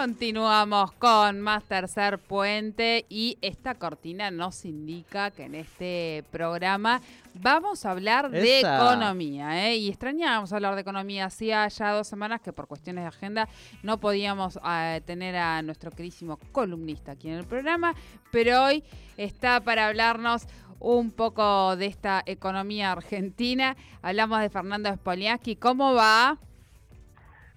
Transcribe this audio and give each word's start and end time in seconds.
Continuamos 0.00 0.92
con 0.92 1.42
más 1.42 1.62
tercer 1.64 2.18
puente 2.18 3.04
y 3.10 3.36
esta 3.42 3.74
cortina 3.74 4.30
nos 4.30 4.64
indica 4.64 5.30
que 5.30 5.42
en 5.44 5.54
este 5.54 6.24
programa 6.30 7.02
vamos 7.34 7.84
a 7.84 7.90
hablar 7.90 8.30
de 8.30 8.60
economía. 8.60 9.68
¿eh? 9.68 9.76
Y 9.76 9.90
extrañábamos 9.90 10.54
hablar 10.54 10.74
de 10.74 10.80
economía. 10.80 11.26
Hacía 11.26 11.68
ya 11.68 11.92
dos 11.92 12.06
semanas 12.06 12.40
que 12.40 12.50
por 12.50 12.66
cuestiones 12.66 13.04
de 13.04 13.08
agenda 13.08 13.46
no 13.82 14.00
podíamos 14.00 14.58
eh, 14.66 15.02
tener 15.04 15.36
a 15.36 15.60
nuestro 15.60 15.90
querísimo 15.90 16.38
columnista 16.50 17.12
aquí 17.12 17.28
en 17.28 17.34
el 17.34 17.44
programa, 17.44 17.94
pero 18.32 18.64
hoy 18.64 18.82
está 19.18 19.60
para 19.60 19.86
hablarnos 19.86 20.46
un 20.78 21.10
poco 21.10 21.76
de 21.76 21.84
esta 21.84 22.22
economía 22.24 22.92
argentina. 22.92 23.76
Hablamos 24.00 24.40
de 24.40 24.48
Fernando 24.48 24.90
Spoliaski. 24.94 25.56
¿Cómo 25.56 25.92
va? 25.92 26.38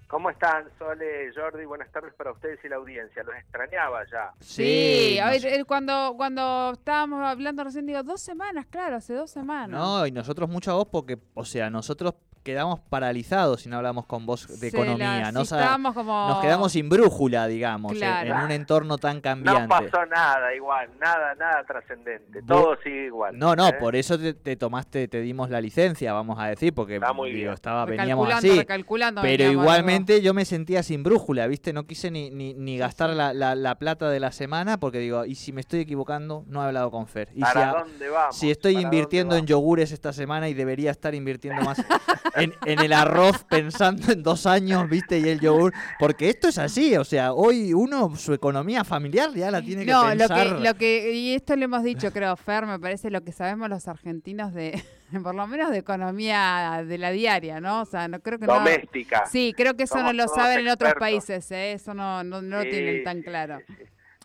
¿Cómo 0.08 0.30
están, 0.30 0.68
Sole, 0.78 1.32
Jordi? 1.34 1.64
Buenas 1.64 1.90
tardes 1.90 2.14
para 2.14 2.32
ustedes 2.32 2.58
y 2.64 2.68
la 2.68 2.76
audiencia. 2.76 3.22
Los 3.22 3.34
extrañaba 3.36 4.04
ya. 4.10 4.32
Sí, 4.40 5.18
cuando, 5.66 6.14
cuando 6.16 6.72
estábamos 6.72 7.24
hablando 7.24 7.64
recién, 7.64 7.86
digo, 7.86 8.02
dos 8.02 8.20
semanas, 8.20 8.66
claro, 8.66 8.96
hace 8.96 9.14
dos 9.14 9.30
semanas. 9.30 9.70
No, 9.70 10.06
y 10.06 10.12
nosotros 10.12 10.48
mucho 10.48 10.70
a 10.70 10.74
vos 10.74 10.88
porque, 10.90 11.18
o 11.34 11.44
sea, 11.44 11.70
nosotros 11.70 12.14
quedamos 12.44 12.78
paralizados 12.78 13.62
si 13.62 13.68
no 13.68 13.78
hablamos 13.78 14.06
con 14.06 14.26
vos 14.26 14.60
de 14.60 14.68
economía. 14.68 15.32
Nos, 15.32 15.50
nos 15.50 16.40
quedamos 16.40 16.72
sin 16.72 16.88
brújula, 16.88 17.46
digamos, 17.48 17.94
en, 18.00 18.32
un 18.32 18.50
entorno 18.50 18.98
tan 18.98 19.20
cambiante. 19.20 19.62
No 19.62 19.68
pasó 19.68 20.06
nada 20.06 20.54
igual, 20.54 20.90
nada, 21.00 21.34
nada 21.34 21.64
trascendente. 21.64 22.42
Todo 22.42 22.76
sigue 22.84 23.06
igual. 23.06 23.36
No, 23.38 23.56
no, 23.56 23.68
¿eh? 23.68 23.72
por 23.80 23.96
eso 23.96 24.18
te, 24.18 24.56
tomaste, 24.56 25.08
te 25.08 25.20
dimos 25.22 25.48
la 25.50 25.60
licencia, 25.60 26.12
vamos 26.12 26.38
a 26.38 26.46
decir, 26.46 26.74
porque 26.74 27.00
estaba, 27.52 27.86
veníamos 27.86 28.32
así. 28.32 28.64
Pero 29.22 29.50
igualmente 29.50 30.20
yo 30.20 30.34
me 30.34 30.44
sentía 30.44 30.82
sin 30.82 31.02
brújula, 31.02 31.46
¿viste? 31.46 31.72
No 31.72 31.84
quise 31.84 32.10
ni, 32.10 32.30
ni, 32.30 32.78
gastar 32.78 33.10
la, 33.10 33.32
la, 33.32 33.74
plata 33.78 34.10
de 34.10 34.20
la 34.20 34.30
semana 34.32 34.78
porque 34.78 34.98
digo, 34.98 35.24
y 35.24 35.34
si 35.34 35.52
me 35.52 35.62
estoy 35.62 35.80
equivocando, 35.80 36.44
no 36.46 36.62
he 36.62 36.66
hablado 36.66 36.90
con 36.90 37.06
Fer. 37.06 37.30
Y 37.34 37.40
¿Para 37.40 37.72
si, 37.72 37.78
dónde 37.78 38.08
vamos? 38.10 38.36
Si 38.36 38.50
estoy 38.50 38.76
invirtiendo 38.76 39.36
en 39.36 39.46
yogures 39.46 39.92
esta 39.92 40.12
semana 40.12 40.48
y 40.48 40.54
debería 40.54 40.90
estar 40.90 41.14
invirtiendo 41.14 41.62
más 41.62 41.78
en, 42.36 42.54
el 42.66 42.92
arroz 42.92 43.44
pensando 43.44 44.12
en 44.12 44.22
dos 44.22 44.46
años, 44.46 44.88
¿viste? 44.88 45.18
Y 45.18 45.28
el 45.28 45.40
yogur. 45.40 45.72
Porque 45.98 46.28
esto 46.28 46.48
es 46.48 46.58
así, 46.58 46.96
o 46.96 47.04
sea, 47.04 47.32
hoy 47.32 47.72
uno 47.72 48.16
su 48.16 48.32
economía 48.32 48.84
familiar 48.84 49.30
ya 49.34 49.50
la 49.50 49.62
tiene 49.62 49.84
que 49.84 49.92
pensar. 49.92 50.52
No, 50.52 50.60
lo 50.60 50.74
que, 50.74 51.12
y 51.14 51.34
esto 51.34 51.56
lo 51.56 51.64
hemos 51.64 51.82
dicho, 51.82 52.12
creo, 52.12 52.36
Fer, 52.36 52.66
me 52.66 52.78
parece 52.78 53.10
lo 53.10 53.22
que 53.22 53.32
sabemos 53.32 53.68
los 53.68 53.88
argentinos 53.88 54.52
de, 54.54 54.82
por 55.22 55.34
lo 55.34 55.46
menos 55.46 55.70
de 55.70 55.78
economía 55.78 56.84
de 56.86 56.98
la 56.98 57.10
diaria, 57.10 57.60
¿no? 57.60 57.82
O 57.82 57.86
sea, 57.86 58.08
no 58.08 58.20
creo 58.20 58.38
que 58.38 58.46
Doméstica. 58.46 59.26
sí, 59.26 59.54
creo 59.56 59.76
que 59.76 59.84
eso 59.84 60.02
no 60.02 60.12
lo 60.12 60.28
saben 60.28 60.60
en 60.60 60.68
otros 60.68 60.94
países, 60.94 61.50
¿eh? 61.50 61.72
Eso 61.72 61.94
no, 61.94 62.24
no, 62.24 62.40
lo 62.40 62.62
tienen 62.62 63.04
tan 63.04 63.22
claro. 63.22 63.60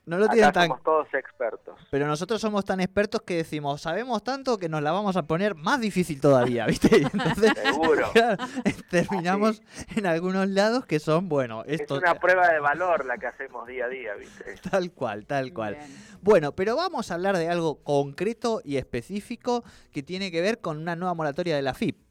No 0.09 0.17
lo 0.17 0.27
tienen 0.27 0.51
tan... 0.51 0.69
somos 0.69 0.81
todos 0.81 1.13
expertos. 1.13 1.75
Pero 1.91 2.07
nosotros 2.07 2.41
somos 2.41 2.65
tan 2.65 2.79
expertos 2.79 3.21
que 3.21 3.35
decimos, 3.35 3.81
sabemos 3.81 4.23
tanto 4.23 4.57
que 4.57 4.67
nos 4.67 4.81
la 4.81 4.91
vamos 4.91 5.15
a 5.17 5.27
poner 5.27 5.53
más 5.53 5.79
difícil 5.79 6.19
todavía, 6.19 6.65
¿viste? 6.65 6.89
entonces, 7.13 7.53
Seguro. 7.61 8.11
terminamos 8.89 9.61
en 9.95 10.07
algunos 10.07 10.49
lados 10.49 10.87
que 10.87 10.99
son, 10.99 11.29
bueno, 11.29 11.63
esto... 11.67 11.97
Es 11.97 12.01
una 12.01 12.15
prueba 12.15 12.47
de 12.47 12.59
valor 12.59 13.05
la 13.05 13.19
que 13.19 13.27
hacemos 13.27 13.67
día 13.67 13.85
a 13.85 13.89
día, 13.89 14.15
¿viste? 14.15 14.55
Tal 14.67 14.91
cual, 14.93 15.27
tal 15.27 15.53
cual. 15.53 15.77
Bueno, 16.21 16.53
pero 16.53 16.75
vamos 16.75 17.11
a 17.11 17.13
hablar 17.13 17.37
de 17.37 17.47
algo 17.47 17.83
concreto 17.83 18.61
y 18.65 18.77
específico 18.77 19.63
que 19.91 20.01
tiene 20.01 20.31
que 20.31 20.41
ver 20.41 20.59
con 20.59 20.79
una 20.79 20.95
nueva 20.95 21.13
moratoria 21.13 21.55
de 21.55 21.61
la 21.61 21.75
FIP. 21.75 22.08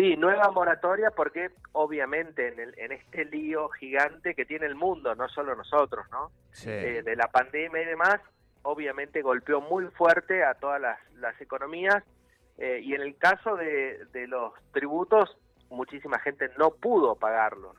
Sí, 0.00 0.16
nueva 0.16 0.50
moratoria 0.50 1.10
porque 1.10 1.50
obviamente 1.72 2.48
en, 2.48 2.58
el, 2.58 2.74
en 2.78 2.92
este 2.92 3.26
lío 3.26 3.68
gigante 3.68 4.34
que 4.34 4.46
tiene 4.46 4.64
el 4.64 4.74
mundo, 4.74 5.14
no 5.14 5.28
solo 5.28 5.54
nosotros, 5.54 6.06
¿no? 6.10 6.30
Eh, 6.64 7.02
de 7.04 7.16
la 7.16 7.26
pandemia 7.26 7.82
y 7.82 7.84
demás, 7.84 8.18
obviamente 8.62 9.20
golpeó 9.20 9.60
muy 9.60 9.84
fuerte 9.88 10.42
a 10.42 10.54
todas 10.54 10.80
las, 10.80 10.98
las 11.16 11.38
economías 11.38 12.02
eh, 12.56 12.80
y 12.82 12.94
en 12.94 13.02
el 13.02 13.18
caso 13.18 13.56
de, 13.56 14.06
de, 14.10 14.26
los 14.26 14.54
tributos, 14.72 15.36
muchísima 15.68 16.18
gente 16.18 16.50
no 16.56 16.70
pudo 16.70 17.16
pagarlos. 17.16 17.76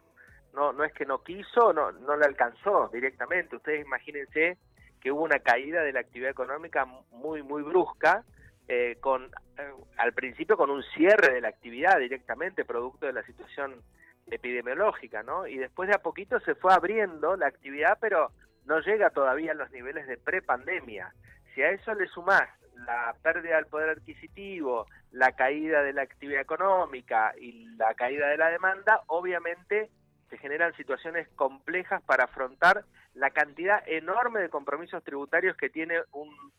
No, 0.53 0.74
no 0.74 0.84
es 0.84 0.94
que 0.94 1.08
no 1.08 1.24
quiso, 1.24 1.74
no, 1.74 1.92
no 1.92 2.18
le 2.18 2.26
alcanzó 2.26 2.92
directamente. 2.94 3.56
Ustedes 3.56 3.84
imagínense 3.84 4.59
que 5.00 5.12
hubo 5.12 5.24
una 5.24 5.40
caída 5.40 5.82
de 5.82 5.92
la 5.92 6.02
actividad 6.02 6.30
económica 6.30 6.86
muy, 6.86 7.42
muy 7.42 7.64
brusca 7.64 8.24
eh, 8.68 8.98
con 9.00 9.26
eh, 9.58 9.72
al 9.98 10.14
principio 10.14 10.58
con 10.58 10.70
un 10.70 10.84
cierre 10.96 11.34
de 11.34 11.42
la 11.42 11.50
actividad 11.50 12.00
directamente 12.00 12.66
producto 12.66 13.06
de 13.06 13.14
la 13.14 13.24
situación 13.24 13.82
epidemiológica, 14.30 15.24
¿no? 15.24 15.48
Y 15.48 15.58
después 15.58 15.90
de 15.90 15.96
a 15.96 16.02
poquito 16.02 16.40
se 16.42 16.56
fue 16.56 16.74
abriendo 16.74 17.36
la 17.36 17.48
actividad, 17.48 17.98
pero 18.00 18.32
no 18.66 18.80
llega 18.80 19.10
todavía 19.10 19.52
a 19.52 19.56
los 19.56 19.72
niveles 19.72 20.08
de 20.08 20.18
prepandemia. 20.18 21.14
Si 21.54 21.62
a 21.62 21.72
eso 21.72 21.94
le 21.94 22.08
sumás 22.08 22.48
la 22.86 23.16
pérdida 23.22 23.58
del 23.58 23.68
poder 23.68 23.90
adquisitivo, 23.90 24.88
la 25.12 25.34
caída 25.34 25.84
de 25.84 25.94
la 25.94 26.04
actividad 26.04 26.42
económica 26.42 27.34
y 27.40 27.66
la 27.76 27.94
caída 27.94 28.28
de 28.30 28.38
la 28.38 28.50
demanda, 28.50 29.02
obviamente 29.08 29.90
se 30.30 30.38
generan 30.38 30.74
situaciones 30.76 31.28
complejas 31.36 32.02
para 32.04 32.24
afrontar 32.24 32.86
la 33.14 33.30
cantidad 33.32 33.84
enorme 33.88 34.42
de 34.42 34.50
compromisos 34.50 35.04
tributarios 35.04 35.58
que 35.58 35.70
tiene 35.70 36.02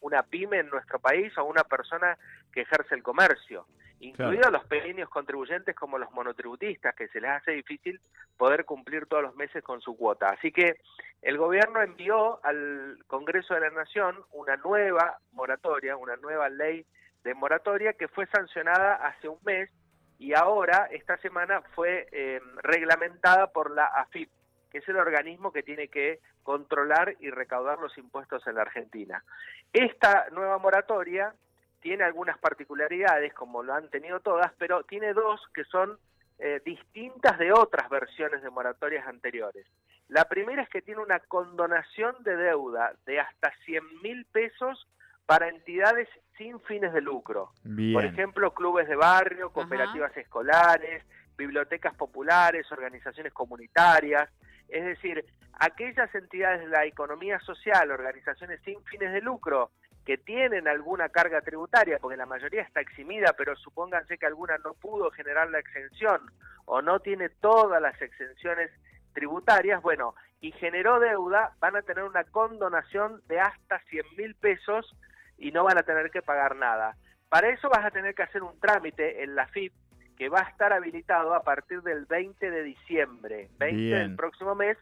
una 0.01 0.23
pyme 0.23 0.59
en 0.59 0.69
nuestro 0.69 0.99
país 0.99 1.37
o 1.39 1.45
una 1.45 1.65
persona 1.65 2.19
que 2.53 2.63
ejerce 2.63 2.95
el 2.95 3.03
comercio, 3.03 3.67
incluidos 4.01 4.53
los 4.53 4.65
pequeños 4.67 5.09
contribuyentes 5.09 5.75
como 5.75 5.99
los 5.99 6.11
monotributistas, 6.12 6.95
que 6.95 7.09
se 7.09 7.21
les 7.21 7.31
hace 7.31 7.53
difícil 7.53 8.01
poder 8.37 8.65
cumplir 8.65 9.07
todos 9.07 9.23
los 9.23 9.35
meses 9.35 9.65
con 9.65 9.81
su 9.81 9.97
cuota. 9.97 10.29
Así 10.29 10.53
que 10.53 10.77
el 11.23 11.39
gobierno 11.39 11.81
envió 11.81 12.45
al 12.45 12.99
Congreso 13.07 13.55
de 13.55 13.61
la 13.61 13.71
Nación 13.71 14.17
una 14.33 14.57
nueva 14.57 15.19
moratoria, 15.33 15.97
una 15.97 16.17
nueva 16.17 16.49
ley 16.49 16.85
de 17.25 17.35
moratoria 17.35 17.95
que 17.95 18.09
fue 18.09 18.27
sancionada 18.27 18.95
hace 18.95 19.29
un 19.29 19.39
mes 19.45 19.71
y 20.19 20.35
ahora, 20.35 20.89
esta 20.93 21.17
semana, 21.17 21.62
fue 21.75 22.07
eh, 22.12 22.41
reglamentada 22.62 23.49
por 23.49 23.73
la 23.73 23.87
AFIP, 23.87 24.31
que 24.72 24.78
es 24.78 24.88
el 24.88 24.97
organismo 24.97 25.53
que 25.53 25.62
tiene 25.62 25.88
que 25.88 26.21
controlar 26.43 27.15
y 27.21 27.28
recaudar 27.28 27.78
los 27.78 27.97
impuestos 27.99 28.47
en 28.47 28.55
la 28.55 28.62
Argentina. 28.62 29.22
Esta 29.71 30.28
nueva 30.33 30.56
moratoria 30.56 31.34
tiene 31.81 32.05
algunas 32.05 32.38
particularidades, 32.38 33.35
como 33.35 33.62
lo 33.62 33.75
han 33.75 33.91
tenido 33.91 34.20
todas, 34.20 34.50
pero 34.56 34.82
tiene 34.85 35.12
dos 35.12 35.41
que 35.55 35.64
son 35.64 35.99
eh, 36.38 36.62
distintas 36.64 37.38
de 37.38 37.52
otras 37.52 37.91
versiones 37.91 38.43
de 38.43 38.49
moratorias 38.49 39.06
anteriores. 39.06 39.67
La 40.08 40.25
primera 40.25 40.62
es 40.62 40.69
que 40.70 40.81
tiene 40.81 41.02
una 41.02 41.20
condonación 41.20 42.17
de 42.20 42.37
deuda 42.37 42.94
de 43.05 43.20
hasta 43.20 43.52
100 43.67 44.02
mil 44.02 44.25
pesos 44.25 44.88
para 45.26 45.49
entidades 45.49 46.08
sin 46.38 46.61
fines 46.61 46.93
de 46.93 47.00
lucro. 47.00 47.52
Por 47.93 48.05
ejemplo, 48.05 48.55
clubes 48.55 48.88
de 48.88 48.97
barrio, 48.97 49.50
cooperativas 49.52 50.17
escolares, 50.17 51.05
bibliotecas 51.37 51.94
populares, 51.94 52.70
organizaciones 52.73 53.32
comunitarias. 53.32 54.29
Es 54.73 54.87
decir, 54.87 55.23
aquellas 55.61 56.13
entidades 56.15 56.61
de 56.63 56.69
la 56.69 56.87
economía 56.87 57.39
social, 57.41 57.91
organizaciones 57.91 58.59
sin 58.65 58.83
fines 58.85 59.13
de 59.13 59.21
lucro, 59.21 59.71
que 60.07 60.17
tienen 60.17 60.67
alguna 60.67 61.11
carga 61.11 61.43
tributaria, 61.43 61.99
porque 61.99 62.17
la 62.17 62.25
mayoría 62.25 62.63
está 62.63 62.81
eximida, 62.81 63.35
pero 63.37 63.55
supónganse 63.55 64.17
que 64.17 64.25
alguna 64.25 64.57
no 64.65 64.73
pudo 64.73 65.11
generar 65.11 65.51
la 65.51 65.59
exención 65.59 66.23
o 66.65 66.81
no 66.81 67.01
tiene 67.01 67.29
todas 67.29 67.83
las 67.83 68.01
exenciones 68.01 68.71
tributarias, 69.13 69.83
bueno, 69.83 70.15
y 70.41 70.53
generó 70.53 70.99
deuda, 70.99 71.55
van 71.61 71.77
a 71.77 71.83
tener 71.83 72.05
una 72.05 72.25
condonación 72.25 73.21
de 73.29 73.41
hasta 73.41 73.79
100 73.91 74.07
mil 74.17 74.35
pesos 74.37 74.97
y 75.37 75.53
no 75.53 75.65
van 75.65 75.77
a 75.77 75.83
tener 75.83 76.11
que 76.11 76.23
pagar 76.23 76.57
nada. 76.57 76.97
Para 77.29 77.51
eso 77.51 77.69
vas 77.69 77.85
a 77.85 77.91
tener 77.91 78.15
que 78.15 78.23
hacer 78.23 78.43
un 78.43 78.59
trámite 78.59 79.23
en 79.23 79.35
la 79.35 79.47
FIP 79.49 79.75
que 80.17 80.29
va 80.29 80.41
a 80.41 80.50
estar 80.50 80.73
habilitado 80.73 81.35
a 81.35 81.43
partir 81.43 81.82
del 81.82 82.06
20 82.06 82.50
de 82.50 82.62
diciembre, 82.62 83.49
20 83.59 83.97
del 83.97 84.17
próximo 84.17 84.55
mes 84.55 84.76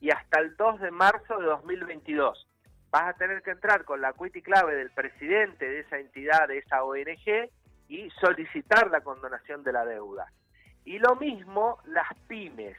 y 0.00 0.10
hasta 0.10 0.40
el 0.40 0.56
2 0.56 0.80
de 0.80 0.90
marzo 0.90 1.38
de 1.38 1.46
2022. 1.46 2.46
Vas 2.90 3.08
a 3.08 3.12
tener 3.14 3.42
que 3.42 3.50
entrar 3.50 3.84
con 3.84 4.00
la 4.00 4.12
cuiti 4.12 4.42
clave 4.42 4.76
del 4.76 4.90
presidente 4.90 5.68
de 5.68 5.80
esa 5.80 5.98
entidad, 5.98 6.48
de 6.48 6.58
esa 6.58 6.84
ONG, 6.84 7.50
y 7.88 8.10
solicitar 8.20 8.90
la 8.90 9.00
condonación 9.00 9.62
de 9.62 9.72
la 9.72 9.84
deuda. 9.84 10.26
Y 10.84 10.98
lo 10.98 11.16
mismo 11.16 11.78
las 11.86 12.08
pymes, 12.26 12.76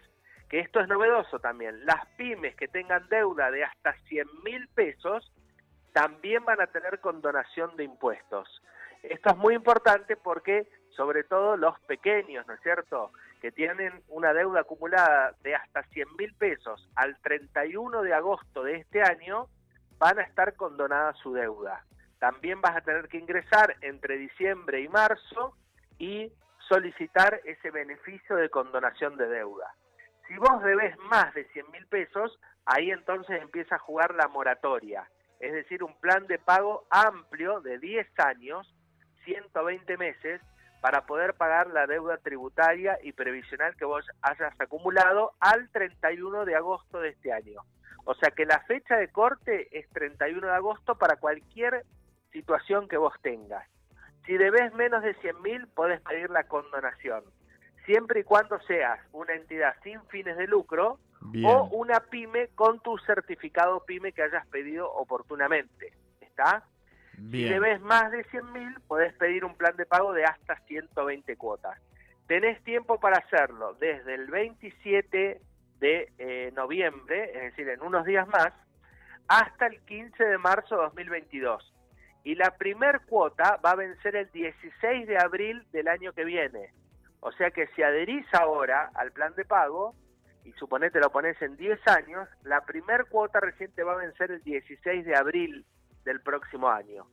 que 0.50 0.59
esto 0.59 0.80
es 0.80 0.88
novedoso 0.88 1.39
también. 1.39 1.86
Las 1.86 2.06
pymes 2.18 2.56
que 2.56 2.68
tengan 2.68 3.07
deuda 3.09 3.51
de 3.51 3.63
hasta 3.63 3.94
100 4.07 4.27
mil 4.44 4.68
pesos 4.69 5.31
también 5.94 6.45
van 6.45 6.62
a 6.62 6.68
tener 6.68 7.00
condonación 7.00 7.75
de 7.75 7.83
impuestos. 7.83 8.48
Esto 9.04 9.30
es 9.31 9.38
muy 9.38 9.56
importante 9.56 10.15
porque 10.15 10.68
sobre 10.97 11.23
todo 11.23 11.55
los 11.55 11.79
pequeños, 11.81 12.45
¿no 12.47 12.55
es 12.55 12.61
cierto?, 12.61 13.11
que 13.39 13.51
tienen 13.51 14.01
una 14.09 14.33
deuda 14.33 14.61
acumulada 14.61 15.33
de 15.44 15.53
hasta 15.55 15.83
100 15.83 16.15
mil 16.17 16.33
pesos 16.33 16.89
al 16.95 17.15
31 17.21 18.01
de 18.01 18.13
agosto 18.15 18.63
de 18.63 18.77
este 18.77 19.03
año, 19.03 19.47
van 19.99 20.17
a 20.17 20.23
estar 20.23 20.55
condonadas 20.55 21.15
su 21.19 21.33
deuda. 21.33 21.85
También 22.19 22.61
vas 22.61 22.75
a 22.75 22.81
tener 22.81 23.07
que 23.07 23.19
ingresar 23.19 23.75
entre 23.81 24.17
diciembre 24.17 24.81
y 24.81 24.89
marzo 24.89 25.55
y 25.99 26.31
solicitar 26.67 27.41
ese 27.45 27.69
beneficio 27.69 28.35
de 28.35 28.49
condonación 28.49 29.17
de 29.17 29.27
deuda. 29.27 29.71
Si 30.27 30.35
vos 30.38 30.61
debes 30.63 30.97
más 31.11 31.31
de 31.35 31.45
100 31.45 31.71
mil 31.71 31.85
pesos, 31.85 32.39
ahí 32.65 32.89
entonces 32.89 33.39
empieza 33.41 33.75
a 33.75 33.79
jugar 33.79 34.15
la 34.15 34.27
moratoria, 34.27 35.07
es 35.39 35.53
decir, 35.53 35.83
un 35.83 35.95
plan 35.99 36.25
de 36.25 36.39
pago 36.39 36.85
amplio 36.89 37.61
de 37.61 37.77
10 37.77 38.07
años, 38.19 38.73
120 39.25 39.95
meses, 39.97 40.41
para 40.81 41.06
poder 41.06 41.33
pagar 41.33 41.68
la 41.68 41.88
deuda 41.88 42.18
tributaria 42.18 42.97
y 43.03 43.13
previsional 43.13 43.75
que 43.75 43.85
vos 43.85 44.06
hayas 44.21 44.53
acumulado 44.59 45.33
al 45.39 45.69
31 45.69 46.45
de 46.45 46.56
agosto 46.56 47.00
de 47.00 47.09
este 47.09 47.31
año. 47.31 47.62
O 48.06 48.15
sea 48.15 48.31
que 48.31 48.45
la 48.45 48.59
fecha 48.62 48.95
de 48.95 49.09
corte 49.09 49.68
es 49.77 49.89
31 49.89 50.47
de 50.47 50.53
agosto 50.53 50.95
para 50.95 51.18
cualquier 51.18 51.83
situación 52.31 52.88
que 52.88 52.97
vos 52.97 53.13
tengas. 53.21 53.68
Si 54.25 54.38
debes 54.38 54.74
menos 54.74 55.03
de 55.03 55.13
100 55.15 55.41
mil, 55.41 55.68
podés 55.68 56.01
pedir 56.01 56.29
la 56.29 56.44
condonación, 56.45 57.23
siempre 57.85 58.21
y 58.21 58.23
cuando 58.23 58.59
seas 58.62 59.00
una 59.13 59.33
entidad 59.33 59.75
sin 59.83 60.01
fines 60.07 60.38
de 60.38 60.47
lucro 60.47 61.00
o 61.44 61.69
una 61.71 62.00
pyme 62.00 62.50
con 62.56 62.80
tu 62.80 62.97
certificado 63.00 63.83
pyme 63.85 64.12
que 64.12 64.23
hayas 64.23 64.45
pedido 64.47 64.91
oportunamente. 64.91 65.94
¿Está? 66.21 66.63
Si 67.18 67.44
debes 67.44 67.81
más 67.81 68.12
de 68.12 68.24
100 68.25 68.54
mil, 68.54 68.80
podés 68.88 69.12
pedir 69.14 69.44
un 69.44 69.56
plan 69.56 69.75
de 69.75 69.88
pago 69.88 70.14
de 70.14 70.24
hasta 70.24 70.56
120 70.68 71.36
cuotas. 71.36 71.80
Tenés 72.28 72.64
tiempo 72.64 73.00
para 73.00 73.18
hacerlo 73.18 73.74
desde 73.80 74.14
el 74.14 74.28
27 74.28 75.42
de 75.80 76.12
eh, 76.19 76.52
noviembre, 76.56 77.31
es 77.34 77.42
decir, 77.52 77.69
en 77.69 77.81
unos 77.81 78.06
días 78.06 78.28
más, 78.28 78.54
hasta 79.28 79.66
el 79.66 79.80
15 79.81 80.24
de 80.24 80.38
marzo 80.38 80.75
de 80.75 80.84
2022. 80.84 81.74
Y 82.24 82.36
la 82.36 82.56
primer 82.56 83.02
cuota 83.08 83.60
va 83.66 83.72
a 83.72 83.75
vencer 83.75 84.16
el 84.16 84.30
16 84.31 85.08
de 85.08 85.18
abril 85.18 85.66
del 85.72 85.88
año 85.88 86.14
que 86.14 86.24
viene. 86.24 86.72
O 87.22 87.31
sea 87.31 87.50
que 87.50 87.66
si 87.75 87.81
adherís 87.81 88.28
ahora 88.34 88.92
al 88.94 89.12
plan 89.12 89.34
de 89.36 89.46
pago, 89.46 89.96
y 90.44 90.52
suponete 90.54 91.00
lo 91.00 91.12
pones 91.12 91.42
en 91.42 91.58
10 91.58 91.80
años, 91.88 92.30
la 92.44 92.62
primer 92.62 93.06
cuota 93.06 93.40
reciente 93.40 93.84
va 93.84 93.94
a 93.94 93.98
vencer 93.98 94.31
el 94.31 94.44
16 94.44 95.04
de 95.04 95.16
abril 95.16 95.66
del 96.07 96.21
próximo 96.21 96.69
año. 96.69 97.06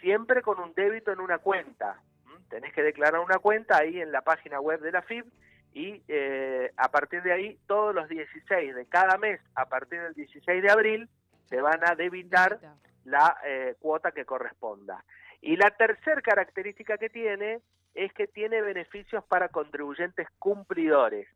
Siempre 0.00 0.42
con 0.42 0.58
un 0.58 0.74
débito 0.74 1.12
en 1.12 1.20
una 1.20 1.38
cuenta. 1.38 2.00
Tenés 2.48 2.72
que 2.72 2.82
declarar 2.82 3.20
una 3.20 3.38
cuenta 3.38 3.76
ahí 3.76 4.00
en 4.00 4.10
la 4.10 4.22
página 4.22 4.58
web 4.58 4.80
de 4.80 4.90
la 4.90 5.02
FIB 5.02 5.26
y 5.74 6.02
eh, 6.08 6.72
a 6.76 6.88
partir 6.88 7.22
de 7.22 7.32
ahí, 7.32 7.58
todos 7.66 7.94
los 7.94 8.08
16 8.08 8.74
de 8.74 8.86
cada 8.86 9.18
mes, 9.18 9.38
a 9.54 9.66
partir 9.66 10.00
del 10.00 10.14
16 10.14 10.62
de 10.62 10.70
abril, 10.70 11.08
te 11.50 11.60
van 11.60 11.80
a 11.84 11.94
debitar 11.94 12.58
la 13.04 13.36
eh, 13.44 13.76
cuota 13.78 14.12
que 14.12 14.24
corresponda. 14.24 15.04
Y 15.42 15.56
la 15.56 15.70
tercera 15.70 16.20
característica 16.22 16.96
que 16.96 17.10
tiene 17.10 17.60
es 17.94 18.12
que 18.14 18.26
tiene 18.26 18.62
beneficios 18.62 19.22
para 19.24 19.50
contribuyentes 19.50 20.26
cumplidores. 20.38 21.28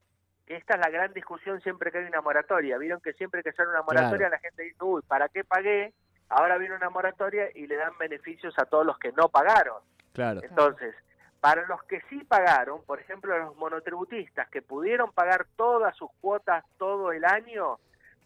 Esta 0.46 0.74
es 0.74 0.80
la 0.80 0.90
gran 0.90 1.12
discusión 1.12 1.60
siempre 1.60 1.92
que 1.92 1.98
hay 1.98 2.04
una 2.06 2.20
moratoria. 2.20 2.78
Vieron 2.78 3.00
que 3.00 3.12
siempre 3.12 3.42
que 3.42 3.52
sale 3.52 3.70
una 3.70 3.82
moratoria 3.82 4.28
la 4.28 4.38
gente 4.38 4.62
dice, 4.62 4.82
uy, 4.82 5.02
¿para 5.06 5.28
qué 5.28 5.44
pagué? 5.44 5.92
Ahora 6.28 6.58
viene 6.58 6.74
una 6.74 6.90
moratoria 6.90 7.48
y 7.54 7.66
le 7.66 7.76
dan 7.76 7.96
beneficios 7.98 8.54
a 8.58 8.64
todos 8.64 8.86
los 8.86 8.98
que 8.98 9.12
no 9.12 9.28
pagaron. 9.28 9.82
Claro. 10.12 10.40
Entonces, 10.42 10.94
para 11.40 11.66
los 11.66 11.82
que 11.84 12.00
sí 12.08 12.22
pagaron, 12.24 12.82
por 12.84 13.00
ejemplo, 13.00 13.36
los 13.36 13.56
monotributistas 13.56 14.48
que 14.48 14.62
pudieron 14.62 15.12
pagar 15.12 15.46
todas 15.56 15.96
sus 15.96 16.10
cuotas 16.20 16.64
todo 16.78 17.12
el 17.12 17.24
año, 17.24 17.78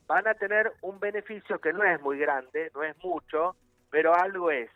van 0.07 0.29
a 0.29 0.35
tener 0.35 0.73
un 0.83 1.01
beneficio 1.01 1.59
que 1.59 1.73
no 1.73 1.83
es 1.83 2.01
muy 2.01 2.19
grande, 2.19 2.71
no 2.75 2.83
es 2.83 2.97
mucho, 3.03 3.57
pero 3.91 4.15
algo 4.15 4.51
es 4.51 4.71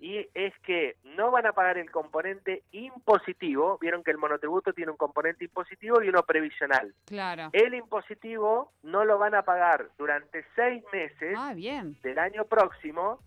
y 0.00 0.26
es 0.32 0.58
que 0.60 0.96
no 1.04 1.30
van 1.30 1.46
a 1.46 1.52
pagar 1.52 1.76
el 1.76 1.90
componente 1.90 2.62
impositivo, 2.72 3.76
vieron 3.78 4.02
que 4.02 4.10
el 4.10 4.16
monotributo 4.16 4.72
tiene 4.72 4.90
un 4.90 4.96
componente 4.96 5.44
impositivo 5.44 6.02
y 6.02 6.08
uno 6.08 6.22
previsional. 6.22 6.94
Claro. 7.04 7.50
El 7.52 7.74
impositivo 7.74 8.72
no 8.82 9.04
lo 9.04 9.18
van 9.18 9.34
a 9.34 9.42
pagar 9.42 9.90
durante 9.98 10.42
seis 10.56 10.82
meses 10.90 11.34
ah, 11.36 11.52
bien. 11.54 11.98
del 12.02 12.18
año 12.18 12.46
próximo, 12.46 13.20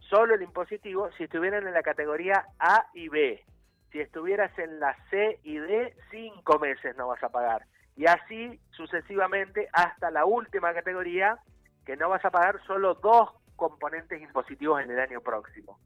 solo 0.00 0.34
el 0.34 0.42
impositivo, 0.42 1.10
si 1.16 1.24
estuvieran 1.24 1.66
en 1.66 1.72
la 1.72 1.82
categoría 1.82 2.44
A 2.58 2.86
y 2.92 3.08
B. 3.08 3.42
Si 3.90 3.98
estuvieras 3.98 4.56
en 4.58 4.80
la 4.80 4.94
C 5.08 5.40
y 5.44 5.56
D, 5.56 5.94
cinco 6.10 6.58
meses 6.58 6.94
no 6.98 7.08
vas 7.08 7.22
a 7.24 7.30
pagar. 7.30 7.64
Y 7.96 8.04
así 8.06 8.60
sucesivamente 8.72 9.70
hasta 9.72 10.10
la 10.10 10.26
última 10.26 10.74
categoría, 10.74 11.38
que 11.86 11.96
no 11.96 12.10
vas 12.10 12.22
a 12.22 12.30
pagar 12.30 12.60
solo 12.66 12.94
dos 12.96 13.30
componentes 13.56 14.20
impositivos 14.20 14.82
en 14.82 14.90
el 14.90 15.00
año 15.00 15.22
próximo. 15.22 15.78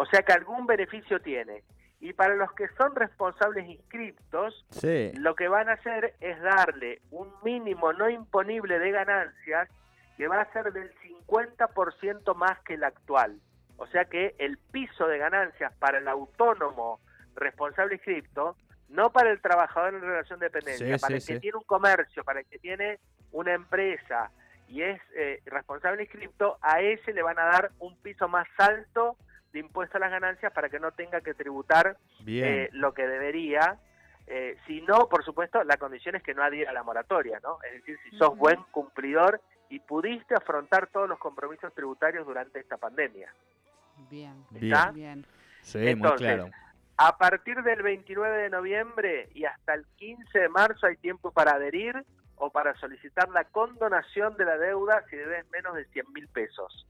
O 0.00 0.06
sea 0.06 0.22
que 0.22 0.32
algún 0.32 0.66
beneficio 0.66 1.20
tiene. 1.20 1.62
Y 2.00 2.14
para 2.14 2.34
los 2.34 2.50
que 2.52 2.68
son 2.78 2.96
responsables 2.96 3.68
inscriptos, 3.68 4.64
lo 5.18 5.34
que 5.34 5.46
van 5.46 5.68
a 5.68 5.74
hacer 5.74 6.14
es 6.20 6.40
darle 6.40 7.02
un 7.10 7.30
mínimo 7.44 7.92
no 7.92 8.08
imponible 8.08 8.78
de 8.78 8.92
ganancias 8.92 9.68
que 10.16 10.26
va 10.26 10.40
a 10.40 10.52
ser 10.54 10.72
del 10.72 10.90
50% 11.00 12.34
más 12.34 12.58
que 12.60 12.74
el 12.74 12.84
actual. 12.84 13.38
O 13.76 13.86
sea 13.88 14.06
que 14.06 14.34
el 14.38 14.56
piso 14.56 15.06
de 15.06 15.18
ganancias 15.18 15.70
para 15.78 15.98
el 15.98 16.08
autónomo 16.08 17.00
responsable 17.34 17.96
inscripto, 17.96 18.56
no 18.88 19.10
para 19.10 19.30
el 19.30 19.42
trabajador 19.42 19.92
en 19.92 20.00
relación 20.00 20.40
de 20.40 20.46
dependencia, 20.46 20.96
para 20.96 21.16
el 21.16 21.26
que 21.26 21.40
tiene 21.40 21.58
un 21.58 21.64
comercio, 21.64 22.24
para 22.24 22.40
el 22.40 22.46
que 22.46 22.58
tiene 22.58 23.00
una 23.32 23.52
empresa 23.52 24.30
y 24.66 24.80
es 24.80 24.98
eh, 25.14 25.42
responsable 25.44 26.04
inscripto, 26.04 26.56
a 26.62 26.80
ese 26.80 27.12
le 27.12 27.20
van 27.20 27.38
a 27.38 27.44
dar 27.44 27.70
un 27.80 28.00
piso 28.00 28.28
más 28.28 28.48
alto 28.56 29.18
de 29.52 29.60
impuesto 29.60 29.96
a 29.96 30.00
las 30.00 30.10
ganancias 30.10 30.52
para 30.52 30.68
que 30.68 30.80
no 30.80 30.92
tenga 30.92 31.20
que 31.20 31.34
tributar 31.34 31.96
eh, 32.26 32.68
lo 32.72 32.94
que 32.94 33.06
debería. 33.06 33.78
Eh, 34.26 34.56
si 34.66 34.80
no, 34.82 35.08
por 35.08 35.24
supuesto, 35.24 35.64
la 35.64 35.76
condición 35.76 36.14
es 36.14 36.22
que 36.22 36.34
no 36.34 36.42
adhiera 36.42 36.70
a 36.70 36.74
la 36.74 36.82
moratoria, 36.82 37.40
¿no? 37.42 37.58
Es 37.64 37.72
decir, 37.74 37.98
si 38.04 38.16
sos 38.16 38.36
buen 38.36 38.62
cumplidor 38.70 39.40
y 39.68 39.80
pudiste 39.80 40.34
afrontar 40.34 40.88
todos 40.88 41.08
los 41.08 41.18
compromisos 41.18 41.74
tributarios 41.74 42.26
durante 42.26 42.60
esta 42.60 42.76
pandemia. 42.76 43.32
Bien, 44.08 44.44
¿Está? 44.54 44.90
bien. 44.92 45.26
Sí, 45.62 45.94
muy 45.94 46.12
claro. 46.12 46.50
A 46.96 47.16
partir 47.16 47.62
del 47.62 47.82
29 47.82 48.42
de 48.42 48.50
noviembre 48.50 49.30
y 49.34 49.46
hasta 49.46 49.74
el 49.74 49.86
15 49.96 50.38
de 50.38 50.48
marzo 50.48 50.86
hay 50.86 50.96
tiempo 50.96 51.32
para 51.32 51.52
adherir 51.52 52.04
o 52.36 52.50
para 52.50 52.74
solicitar 52.76 53.28
la 53.30 53.44
condonación 53.44 54.36
de 54.36 54.44
la 54.44 54.58
deuda 54.58 55.04
si 55.08 55.16
debes 55.16 55.48
menos 55.50 55.74
de 55.74 55.84
100 55.86 56.12
mil 56.12 56.28
pesos. 56.28 56.86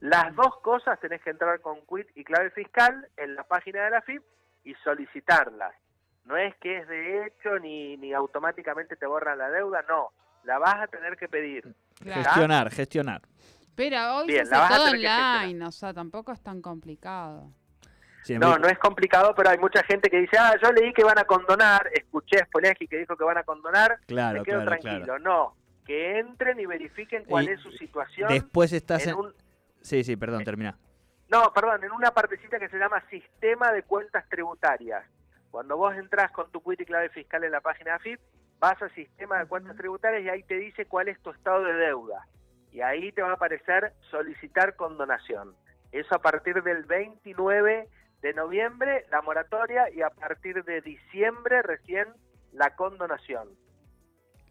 Las 0.00 0.34
dos 0.34 0.58
cosas 0.62 0.98
tenés 0.98 1.20
que 1.22 1.30
entrar 1.30 1.60
con 1.60 1.78
quit 1.86 2.08
y 2.14 2.24
clave 2.24 2.50
fiscal 2.50 3.06
en 3.16 3.34
la 3.34 3.44
página 3.44 3.84
de 3.84 3.90
la 3.90 4.02
FIP 4.02 4.22
y 4.64 4.74
solicitarlas. 4.82 5.74
No 6.24 6.36
es 6.36 6.54
que 6.56 6.78
es 6.78 6.88
de 6.88 7.26
hecho 7.26 7.58
ni, 7.58 7.96
ni 7.98 8.12
automáticamente 8.12 8.96
te 8.96 9.06
borran 9.06 9.38
la 9.38 9.50
deuda, 9.50 9.84
no. 9.88 10.10
La 10.44 10.58
vas 10.58 10.76
a 10.76 10.86
tener 10.86 11.16
que 11.16 11.28
pedir. 11.28 11.74
Gestionar, 12.02 12.70
gestionar. 12.70 13.20
Pero 13.74 14.16
hoy 14.16 14.26
Bien, 14.26 14.46
se 14.46 14.52
todo 14.54 14.90
online, 14.90 15.66
o 15.66 15.70
sea, 15.70 15.92
tampoco 15.92 16.32
es 16.32 16.42
tan 16.42 16.62
complicado. 16.62 17.52
no, 18.28 18.58
no 18.58 18.68
es 18.68 18.78
complicado, 18.78 19.34
pero 19.34 19.50
hay 19.50 19.58
mucha 19.58 19.82
gente 19.84 20.08
que 20.08 20.20
dice, 20.20 20.38
ah, 20.38 20.54
yo 20.62 20.72
leí 20.72 20.92
que 20.92 21.04
van 21.04 21.18
a 21.18 21.24
condonar, 21.24 21.88
escuché 21.92 22.38
a 22.38 22.46
Spoleski 22.46 22.86
que 22.86 22.98
dijo 22.98 23.16
que 23.16 23.24
van 23.24 23.38
a 23.38 23.42
condonar, 23.42 23.98
claro, 24.06 24.38
me 24.38 24.44
quedo 24.44 24.64
tranquilo. 24.64 25.18
No, 25.18 25.56
que 25.84 26.18
entren 26.18 26.58
y 26.58 26.66
verifiquen 26.66 27.24
cuál 27.24 27.48
es 27.48 27.60
su 27.60 27.70
situación. 27.72 28.28
Después 28.28 28.72
estás 28.72 29.06
en, 29.06 29.16
Sí, 29.80 30.04
sí, 30.04 30.16
perdón, 30.16 30.44
termina. 30.44 30.78
No, 31.28 31.52
perdón, 31.52 31.84
en 31.84 31.92
una 31.92 32.10
partecita 32.10 32.58
que 32.58 32.68
se 32.68 32.78
llama 32.78 33.02
Sistema 33.08 33.72
de 33.72 33.82
Cuentas 33.84 34.28
Tributarias. 34.28 35.04
Cuando 35.50 35.76
vos 35.76 35.94
entras 35.94 36.30
con 36.32 36.50
tu 36.50 36.60
cuita 36.60 36.82
y 36.82 36.86
clave 36.86 37.08
fiscal 37.10 37.44
en 37.44 37.52
la 37.52 37.60
página 37.60 37.92
de 37.92 37.96
AFIP, 37.96 38.20
vas 38.58 38.80
a 38.82 38.88
Sistema 38.90 39.38
de 39.38 39.46
Cuentas 39.46 39.76
Tributarias 39.76 40.22
y 40.24 40.28
ahí 40.28 40.42
te 40.42 40.56
dice 40.56 40.86
cuál 40.86 41.08
es 41.08 41.20
tu 41.22 41.30
estado 41.30 41.64
de 41.64 41.74
deuda. 41.74 42.26
Y 42.72 42.82
ahí 42.82 43.10
te 43.12 43.22
va 43.22 43.30
a 43.30 43.34
aparecer 43.34 43.92
solicitar 44.10 44.76
condonación. 44.76 45.54
Eso 45.92 46.14
a 46.14 46.20
partir 46.20 46.62
del 46.62 46.84
29 46.84 47.88
de 48.22 48.34
noviembre, 48.34 49.06
la 49.10 49.22
moratoria, 49.22 49.90
y 49.90 50.02
a 50.02 50.10
partir 50.10 50.62
de 50.64 50.80
diciembre 50.82 51.62
recién 51.62 52.08
la 52.52 52.74
condonación. 52.76 53.48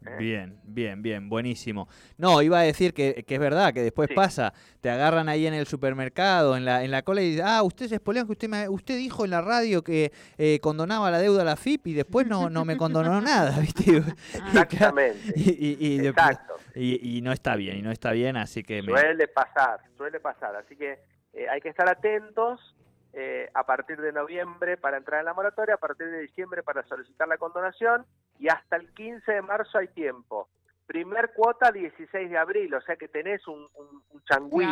¿Eh? 0.06 0.16
Bien, 0.18 0.58
bien, 0.64 1.02
bien, 1.02 1.28
buenísimo. 1.28 1.88
No, 2.16 2.40
iba 2.40 2.60
a 2.60 2.62
decir 2.62 2.94
que, 2.94 3.24
es 3.26 3.38
verdad, 3.38 3.74
que 3.74 3.82
después 3.82 4.08
pasa, 4.14 4.52
te 4.80 4.88
agarran 4.88 5.28
ahí 5.28 5.46
en 5.46 5.52
el 5.52 5.66
supermercado, 5.66 6.56
en 6.56 6.64
la, 6.64 6.84
en 6.84 6.90
la 6.90 7.02
cola 7.02 7.20
y 7.20 7.32
dicen, 7.32 7.44
ah, 7.46 7.62
usted 7.62 7.92
es 7.92 8.00
que 8.00 8.32
usted, 8.32 8.48
me, 8.48 8.68
usted 8.68 8.96
dijo 8.96 9.24
en 9.24 9.30
la 9.30 9.42
radio 9.42 9.82
que 9.82 10.12
eh, 10.38 10.58
condonaba 10.60 11.10
la 11.10 11.18
deuda 11.18 11.42
a 11.42 11.44
la 11.44 11.56
FIP 11.56 11.88
y 11.88 11.94
después 11.94 12.26
no, 12.26 12.48
no 12.48 12.64
me 12.64 12.76
condonó 12.78 13.20
nada, 13.20 13.58
¿viste? 13.60 14.02
Exactamente. 14.34 15.34
Y, 15.36 16.06
Exacto. 16.06 16.54
y, 16.74 17.20
no 17.22 17.32
está 17.32 17.56
bien, 17.56 17.76
y 17.78 17.82
no 17.82 17.90
está 17.90 18.12
bien, 18.12 18.36
así 18.36 18.62
que... 18.62 18.82
Suele 18.82 19.28
pasar, 19.28 19.80
suele 19.96 20.18
pasar, 20.18 20.56
así 20.56 20.76
que 20.76 20.98
eh, 21.34 21.48
hay 21.48 21.60
que 21.60 21.68
estar 21.68 21.88
atentos 21.88 22.74
eh, 23.12 23.50
a 23.54 23.64
partir 23.64 24.00
de 24.00 24.12
noviembre 24.12 24.76
para 24.76 24.96
entrar 24.96 25.20
en 25.20 25.26
la 25.26 25.34
moratoria, 25.34 25.74
a 25.74 25.78
partir 25.78 26.08
de 26.08 26.20
diciembre 26.20 26.62
para 26.62 26.82
solicitar 26.84 27.26
la 27.26 27.38
condonación 27.38 28.06
y 28.38 28.48
hasta 28.48 28.76
el 28.76 28.92
15 28.94 29.32
de 29.32 29.42
marzo 29.42 29.78
hay 29.78 29.88
tiempo. 29.88 30.48
Primer 30.86 31.32
cuota 31.34 31.70
16 31.72 32.30
de 32.30 32.38
abril, 32.38 32.74
o 32.74 32.80
sea 32.80 32.96
que 32.96 33.08
tenés 33.08 33.46
un, 33.46 33.66
un, 33.74 34.02
un 34.10 34.22
changüí, 34.24 34.66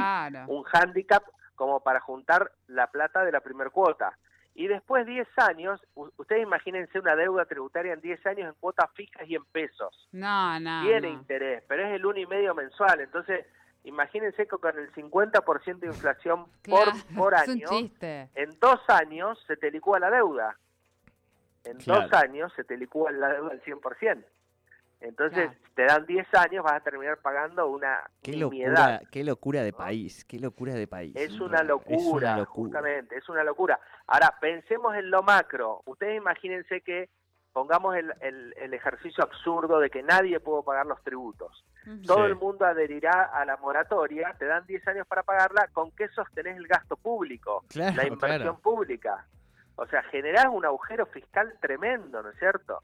un 0.47 0.65
handicap 0.73 1.23
como 1.55 1.81
para 1.81 2.01
juntar 2.01 2.51
la 2.69 2.87
plata 2.87 3.25
de 3.25 3.33
la 3.33 3.41
primer 3.41 3.71
cuota. 3.71 4.17
Y 4.55 4.67
después 4.67 5.07
10 5.07 5.29
años, 5.37 5.81
ustedes 5.95 6.43
imagínense 6.43 6.99
una 6.99 7.15
deuda 7.15 7.45
tributaria 7.45 7.93
en 7.93 8.01
10 8.01 8.27
años 8.27 8.49
en 8.49 8.61
cuotas 8.61 8.91
fijas 8.95 9.29
y 9.29 9.37
en 9.37 9.45
pesos. 9.45 10.09
No, 10.11 10.59
no. 10.59 10.83
Tiene 10.83 11.11
interés, 11.11 11.63
pero 11.69 11.87
es 11.87 11.95
el 11.95 12.05
uno 12.05 12.19
y 12.19 12.27
medio 12.27 12.57
mensual. 12.57 13.01
Entonces, 13.01 13.47
imagínense 13.85 14.47
que 14.47 14.57
con 14.57 14.79
el 14.79 14.93
50% 14.93 15.79
de 15.79 15.87
inflación 15.87 16.47
por, 16.63 16.89
por 17.17 17.35
año, 17.35 17.69
en 17.71 18.59
dos 18.61 18.81
años 18.89 19.39
se 19.47 19.57
te 19.57 19.71
licúa 19.71 19.99
la 19.99 20.11
deuda. 20.11 20.57
En 21.65 21.79
dos 21.79 22.13
años 22.13 22.53
se 22.55 22.65
te 22.65 22.77
licúa 22.77 23.11
la 23.11 23.33
deuda 23.33 23.51
al 23.51 23.63
100%. 23.63 24.25
Entonces, 25.01 25.51
te 25.75 25.85
dan 25.85 26.07
10 26.07 26.27
años, 26.35 26.65
vas 26.65 26.75
a 26.75 26.81
terminar 26.81 27.19
pagando 27.19 27.69
una 27.69 28.03
qué 28.21 28.37
locura, 28.37 29.01
qué 29.13 29.23
locura 29.23 29.63
de 29.63 29.73
país, 29.73 30.25
qué 30.25 30.41
locura 30.41 30.75
de 30.75 30.89
país. 30.89 31.15
Es 31.15 31.39
una 31.41 31.63
locura, 31.63 32.45
justamente, 32.45 33.17
es 33.17 33.29
una 33.29 33.45
locura. 33.45 33.79
Ahora, 34.09 34.35
pensemos 34.41 34.97
en 34.97 35.11
lo 35.11 35.23
macro. 35.23 35.83
Ustedes 35.85 36.17
imagínense 36.17 36.81
que 36.81 37.11
pongamos 37.59 37.97
el, 37.97 38.15
el, 38.21 38.73
ejercicio 38.73 39.25
absurdo 39.25 39.81
de 39.81 39.91
que 39.91 40.01
nadie 40.01 40.39
pudo 40.39 40.63
pagar 40.63 40.87
los 40.87 41.03
tributos. 41.03 41.65
Todo 42.07 42.27
el 42.27 42.37
mundo 42.37 42.65
adherirá 42.65 43.31
a 43.35 43.45
la 43.45 43.57
moratoria, 43.57 44.33
te 44.39 44.45
dan 44.45 44.65
10 44.65 44.87
años 44.87 45.07
para 45.09 45.25
pagarla, 45.25 45.67
¿con 45.73 45.91
qué 45.91 46.07
sostenés 46.11 46.57
el 46.57 46.69
gasto 46.69 46.97
público? 46.97 47.65
la 47.75 48.07
inversión 48.07 48.61
pública. 48.61 49.27
O 49.75 49.87
sea, 49.87 50.05
generás 50.05 50.47
un 50.53 50.65
agujero 50.67 51.07
fiscal 51.07 51.53
tremendo, 51.61 52.23
¿no 52.23 52.31
es 52.31 52.39
cierto? 52.39 52.81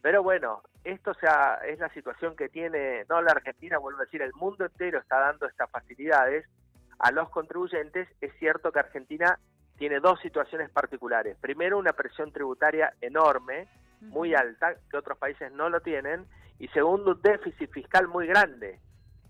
Pero 0.00 0.22
bueno, 0.22 0.62
esto 0.82 1.12
sea, 1.12 1.60
es 1.68 1.78
la 1.78 1.90
situación 1.90 2.34
que 2.36 2.48
tiene, 2.48 3.04
no 3.10 3.20
la 3.20 3.32
Argentina, 3.32 3.76
vuelvo 3.76 4.00
a 4.00 4.04
decir, 4.04 4.22
el 4.22 4.32
mundo 4.32 4.64
entero 4.64 4.98
está 4.98 5.18
dando 5.18 5.46
estas 5.46 5.70
facilidades 5.70 6.46
a 7.00 7.12
los 7.12 7.28
contribuyentes. 7.28 8.08
Es 8.22 8.32
cierto 8.38 8.72
que 8.72 8.78
Argentina 8.78 9.38
tiene 9.76 10.00
dos 10.00 10.20
situaciones 10.20 10.70
particulares. 10.70 11.36
Primero, 11.38 11.78
una 11.78 11.92
presión 11.92 12.30
tributaria 12.32 12.92
enorme, 13.00 13.66
muy 14.00 14.34
alta, 14.34 14.74
que 14.90 14.96
otros 14.96 15.18
países 15.18 15.52
no 15.52 15.68
lo 15.68 15.80
tienen, 15.80 16.26
y 16.58 16.68
segundo, 16.68 17.12
un 17.12 17.22
déficit 17.22 17.70
fiscal 17.70 18.08
muy 18.08 18.26
grande, 18.26 18.80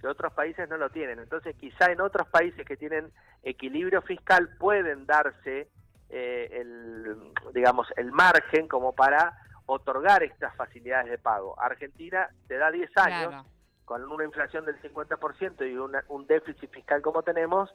que 0.01 0.07
otros 0.07 0.33
países 0.33 0.69
no 0.69 0.77
lo 0.77 0.91
tienen. 0.91 1.19
Entonces, 1.19 1.55
quizá 1.57 1.93
en 1.93 2.01
otros 2.01 2.29
países 2.29 2.65
que 2.67 2.77
tienen 2.77 3.13
equilibrio 3.43 4.03
fiscal 4.03 4.49
pueden 4.59 5.07
darse 5.07 5.69
eh, 6.09 6.49
el, 6.53 7.17
digamos, 7.55 7.87
el 7.97 8.11
margen 8.11 8.67
como 8.67 8.93
para 8.93 9.39
otorgar 9.67 10.23
estas 10.23 10.55
facilidades 10.57 11.11
de 11.11 11.19
pago. 11.19 11.59
Argentina 11.61 12.29
te 12.49 12.59
da 12.59 12.71
10 12.71 12.91
años, 12.97 13.47
con 13.85 14.03
una 14.11 14.25
inflación 14.25 14.65
del 14.65 14.81
50% 14.83 15.71
y 15.71 15.77
un 15.77 16.27
déficit 16.27 16.71
fiscal 16.71 17.03
como 17.03 17.23
tenemos, 17.23 17.71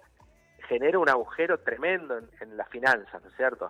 genera 0.67 0.99
un 0.99 1.09
agujero 1.09 1.59
tremendo 1.59 2.17
en, 2.17 2.57
las 2.57 2.69
finanzas, 2.69 3.21
¿no 3.21 3.29
es 3.29 3.35
cierto? 3.35 3.69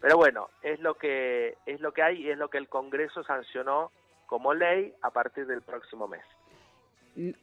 Pero 0.00 0.16
bueno, 0.16 0.50
es 0.62 0.80
lo 0.80 0.94
que 0.94 1.56
es 1.66 1.80
lo 1.80 1.92
que 1.92 2.02
hay 2.02 2.22
y 2.22 2.30
es 2.30 2.38
lo 2.38 2.48
que 2.48 2.58
el 2.58 2.68
Congreso 2.68 3.22
sancionó 3.24 3.90
como 4.26 4.54
ley 4.54 4.94
a 5.02 5.10
partir 5.10 5.46
del 5.46 5.62
próximo 5.62 6.08
mes. 6.08 6.22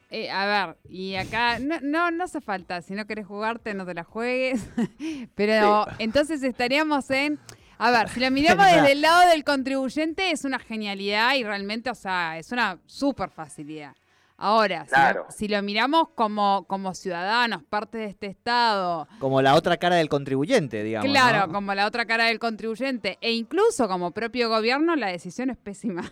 Eh, 0.09 0.31
a 0.31 0.45
ver, 0.47 0.77
y 0.89 1.15
acá 1.15 1.59
no, 1.59 1.79
no, 1.81 2.09
no 2.09 2.23
hace 2.23 2.41
falta, 2.41 2.81
si 2.81 2.95
no 2.95 3.05
querés 3.05 3.27
jugarte 3.27 3.75
no 3.75 3.85
te 3.85 3.93
la 3.93 4.03
juegues, 4.03 4.67
pero 5.35 5.85
entonces 5.99 6.41
estaríamos 6.41 7.11
en, 7.11 7.37
a 7.77 7.91
ver, 7.91 8.09
si 8.09 8.19
lo 8.19 8.31
miramos 8.31 8.65
desde 8.73 8.93
el 8.93 9.01
lado 9.01 9.29
del 9.29 9.43
contribuyente 9.43 10.31
es 10.31 10.43
una 10.43 10.57
genialidad 10.57 11.35
y 11.35 11.43
realmente, 11.43 11.91
o 11.91 11.95
sea, 11.95 12.39
es 12.39 12.51
una 12.51 12.79
súper 12.87 13.29
facilidad. 13.29 13.95
Ahora, 14.41 14.85
si, 15.29 15.49
lo, 15.49 15.61
miramos 15.61 16.09
como, 16.15 16.65
como 16.65 16.93
ciudadanos, 16.93 17.61
parte 17.63 17.97
de 17.97 18.05
este 18.05 18.27
Estado. 18.27 19.05
Como 19.19 19.41
la 19.41 19.53
otra 19.53 19.75
cara 19.75 19.97
del 19.97 20.07
contribuyente, 20.07 20.81
digamos. 20.81 21.11
Claro, 21.11 21.51
como 21.51 21.75
la 21.75 21.85
otra 21.85 22.05
cara 22.05 22.25
del 22.25 22.39
contribuyente. 22.39 23.17
E 23.19 23.33
incluso 23.33 23.89
como 23.89 24.11
propio 24.11 24.47
gobierno, 24.47 24.95
la 24.95 25.07
decisión 25.07 25.49
es 25.49 25.57
pésima. 25.57 26.03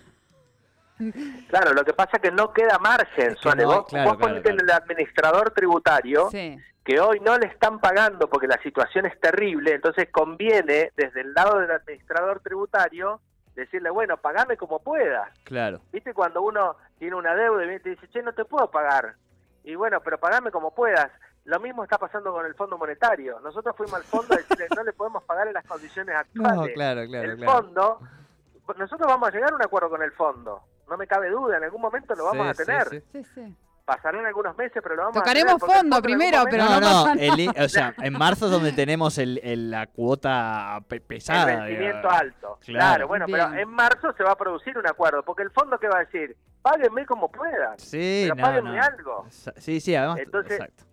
Claro, 1.50 1.74
lo 1.74 1.86
que 1.86 1.94
pasa 1.94 2.14
es 2.14 2.22
que 2.24 2.32
no 2.32 2.52
queda 2.52 2.80
margen, 2.80 3.36
Suane. 3.38 3.66
vos, 3.66 3.86
el 3.92 4.72
administrador 4.72 5.52
tributario, 5.52 6.28
que 6.32 7.00
hoy 7.00 7.20
no 7.20 7.38
le 7.38 7.46
están 7.46 7.80
pagando 7.80 8.28
porque 8.28 8.48
la 8.48 8.60
situación 8.64 9.06
es 9.06 9.20
terrible, 9.20 9.76
entonces 9.76 10.08
conviene 10.12 10.92
desde 10.98 11.22
el 11.22 11.36
lado 11.36 11.60
del 11.60 11.70
administrador 11.70 12.40
tributario 12.40 13.22
decirle, 13.58 13.90
bueno, 13.90 14.18
pagame 14.18 14.56
como 14.56 14.80
puedas. 14.80 15.30
Claro. 15.44 15.82
¿Viste 15.92 16.14
cuando 16.14 16.42
uno 16.42 16.78
tiene 17.00 17.16
una 17.16 17.36
deuda 17.36 17.66
y 17.66 17.80
te 17.80 17.90
dice, 17.90 18.08
che, 18.10 18.22
no 18.22 18.32
te 18.34 18.46
puedo 18.46 18.70
pagar? 18.70 19.16
Y 19.64 19.76
bueno, 19.76 20.00
pero 20.02 20.20
pagame 20.20 20.52
como 20.52 20.74
puedas. 20.74 21.12
Lo 21.44 21.60
mismo 21.60 21.84
está 21.84 21.98
pasando 21.98 22.32
con 22.32 22.46
el 22.46 22.54
Fondo 22.54 22.78
Monetario. 22.78 23.40
Nosotros 23.40 23.76
fuimos 23.76 23.96
al 23.96 24.04
fondo 24.04 24.34
a 24.34 24.38
decirle, 24.38 24.68
no 24.76 24.84
le 24.84 24.94
podemos 24.94 25.24
pagar 25.24 25.48
en 25.48 25.54
las 25.54 25.66
condiciones 25.66 26.16
actuales. 26.20 26.58
No, 26.58 26.74
claro, 26.74 27.06
claro. 27.08 27.32
El 27.32 27.44
fondo, 27.44 28.00
nosotros 28.78 29.08
vamos 29.08 29.30
a 29.30 29.32
llegar 29.32 29.52
a 29.52 29.56
un 29.56 29.64
acuerdo 29.64 29.90
con 29.90 30.04
el 30.04 30.12
fondo. 30.12 30.62
No 30.88 30.96
me 30.96 31.08
cabe 31.08 31.30
duda, 31.30 31.58
en 31.58 31.64
algún 31.64 31.82
momento 31.82 32.16
lo 32.16 32.26
vamos 32.26 32.48
a 32.48 32.54
tener. 32.54 33.04
Sí, 33.12 33.24
sí. 33.34 33.56
Pasarán 33.88 34.25
algunos 34.25 34.56
meses, 34.58 34.79
pero 34.84 34.96
lo 34.96 35.03
vamos 35.03 35.15
Tocaremos 35.15 35.53
a 35.53 35.58
Tocaremos 35.58 35.82
fondo 35.82 36.01
primero, 36.01 36.44
pero 36.51 36.65
no, 36.65 36.82
no, 36.82 37.03
o 37.63 37.70
sea, 37.70 37.96
en 37.98 38.13
marzo 38.13 38.46
es 38.46 38.51
donde 38.51 38.74
tenemos 38.74 39.17
el, 39.17 39.72
la 39.72 39.88
cuota 39.88 40.84
pesada. 41.08 41.53
El 41.53 41.60
vencimiento 41.77 42.10
alto. 42.10 42.60
Claro, 42.65 43.08
bueno, 43.08 43.25
pero 43.32 43.53
en 43.53 43.70
marzo 43.70 44.13
se 44.17 44.24
va 44.24 44.34
a 44.34 44.36
producir 44.36 44.77
un 44.77 44.86
acuerdo, 44.86 45.24
porque 45.24 45.44
el 45.44 45.51
fondo 45.51 45.79
que 45.79 45.88
va 45.88 46.00
a 46.00 46.03
decir, 46.03 46.36
páguenme 46.62 47.06
como 47.06 47.32
puedan, 47.32 47.79
sí, 47.79 48.25
pero 48.29 48.36
páguenme 48.36 48.77
algo. 48.77 49.25
Sí, 49.29 49.79
sí, 49.79 49.96
además, 49.96 50.20
Entonces, 50.20 50.60
exacto. 50.60 50.84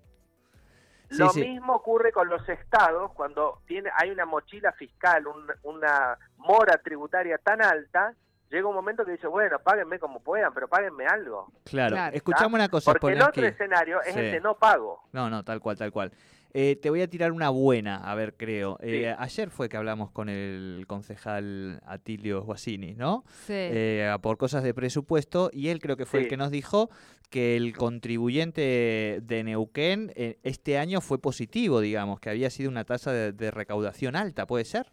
lo 1.11 1.35
mismo 1.35 1.75
ocurre 1.75 2.13
con 2.13 2.29
los 2.29 2.49
estados 2.49 3.11
cuando 3.15 3.61
tiene 3.67 3.91
hay 3.97 4.11
una 4.11 4.25
mochila 4.25 4.71
fiscal, 4.71 5.25
una 5.65 6.17
mora 6.37 6.79
tributaria 6.79 7.39
tan 7.39 7.61
alta 7.61 8.15
llega 8.55 8.69
un 8.69 8.75
momento 8.75 9.05
que 9.05 9.13
dice, 9.13 9.27
bueno, 9.27 9.59
páguenme 9.59 9.99
como 9.99 10.21
puedan, 10.21 10.55
pero 10.55 10.69
páguenme 10.69 11.07
algo. 11.07 11.53
Claro, 11.65 11.97
escuchame 12.13 12.55
una 12.55 12.69
cosa. 12.69 12.93
Porque 12.95 13.17
el 13.17 13.23
otro 13.23 13.47
escenario 13.47 14.01
es 14.03 14.17
el 14.17 14.33
de 14.33 14.41
no 14.41 14.57
pago. 14.57 15.03
No, 15.13 15.29
no, 15.29 15.45
tal 15.45 15.61
cual, 15.61 15.77
tal 15.77 15.93
cual. 15.93 16.13
Eh, 16.57 16.77
te 16.77 16.89
voy 16.89 17.03
a 17.03 17.09
tirar 17.09 17.33
una 17.33 17.51
buena, 17.51 17.97
a 17.97 18.15
ver, 18.15 18.35
creo. 18.37 18.79
Eh, 18.81 19.13
ayer 19.19 19.51
fue 19.51 19.69
que 19.69 19.77
hablamos 19.77 20.13
con 20.13 20.29
el 20.29 20.85
concejal 20.87 21.81
Atilio 21.85 22.43
Guasini, 22.43 22.95
¿no? 22.95 23.25
Sí. 23.47 23.55
Eh, 23.57 24.17
por 24.23 24.39
cosas 24.39 24.63
de 24.63 24.73
presupuesto, 24.73 25.51
y 25.53 25.71
él 25.71 25.81
creo 25.81 25.97
que 25.97 26.07
fue 26.07 26.21
el 26.21 26.29
que 26.29 26.37
nos 26.37 26.53
dijo 26.53 26.91
que 27.29 27.57
el 27.57 27.77
contribuyente 27.77 29.19
de 29.21 29.43
Neuquén 29.43 30.13
este 30.45 30.79
año 30.79 31.01
fue 31.01 31.19
positivo, 31.19 31.81
digamos, 31.81 32.21
que 32.21 32.31
había 32.31 32.51
sido 32.51 32.71
una 32.71 32.85
tasa 32.85 33.13
de 33.13 33.51
recaudación 33.51 34.15
alta, 34.15 34.47
¿puede 34.47 34.65
ser? 34.65 34.93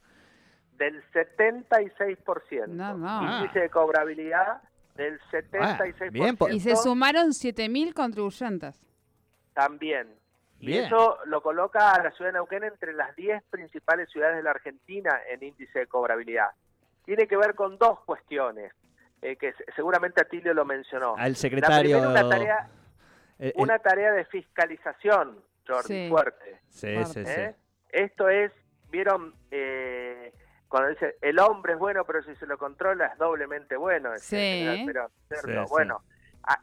Del 0.81 1.03
76%. 1.11 2.67
No, 2.67 2.97
no. 2.97 3.37
Índice 3.39 3.59
de 3.59 3.69
cobrabilidad 3.69 4.61
del 4.95 5.19
76%. 5.31 6.47
Ah, 6.49 6.51
y 6.51 6.59
se 6.59 6.75
sumaron 6.75 7.29
7.000 7.29 7.93
contribuyentes. 7.93 8.81
También. 9.53 10.07
Y 10.59 10.77
eso 10.77 11.17
lo 11.25 11.41
coloca 11.41 11.91
a 11.91 12.03
la 12.03 12.11
ciudad 12.11 12.29
de 12.29 12.33
Neuquén 12.33 12.63
entre 12.63 12.93
las 12.93 13.15
10 13.15 13.43
principales 13.49 14.09
ciudades 14.11 14.37
de 14.37 14.43
la 14.43 14.51
Argentina 14.51 15.19
en 15.31 15.43
índice 15.43 15.79
de 15.79 15.87
cobrabilidad. 15.87 16.49
Tiene 17.03 17.27
que 17.27 17.35
ver 17.35 17.55
con 17.55 17.79
dos 17.79 17.99
cuestiones, 18.01 18.71
eh, 19.23 19.37
que 19.37 19.53
seguramente 19.75 20.21
Atilio 20.21 20.53
lo 20.53 20.65
mencionó. 20.65 21.15
Al 21.17 21.35
secretario... 21.35 21.97
una 21.97 22.29
tarea, 22.29 22.69
eh, 23.39 23.47
eh, 23.49 23.53
una 23.55 23.79
tarea 23.79 24.11
de 24.11 24.25
fiscalización, 24.25 25.43
Jordi, 25.67 26.09
fuerte. 26.09 26.59
Sí, 26.69 27.03
sí, 27.05 27.25
sí. 27.25 27.41
Esto 27.89 28.29
es, 28.29 28.51
vieron, 28.91 29.33
eh, 29.49 30.31
cuando 30.71 30.89
dice 30.89 31.17
el 31.21 31.37
hombre 31.37 31.73
es 31.73 31.79
bueno, 31.79 32.05
pero 32.05 32.23
si 32.23 32.33
se 32.37 32.47
lo 32.47 32.57
controla 32.57 33.07
es 33.07 33.17
doblemente 33.17 33.75
bueno. 33.75 34.11
Sí. 34.19 34.85
Pero 34.85 35.67
bueno, 35.67 36.01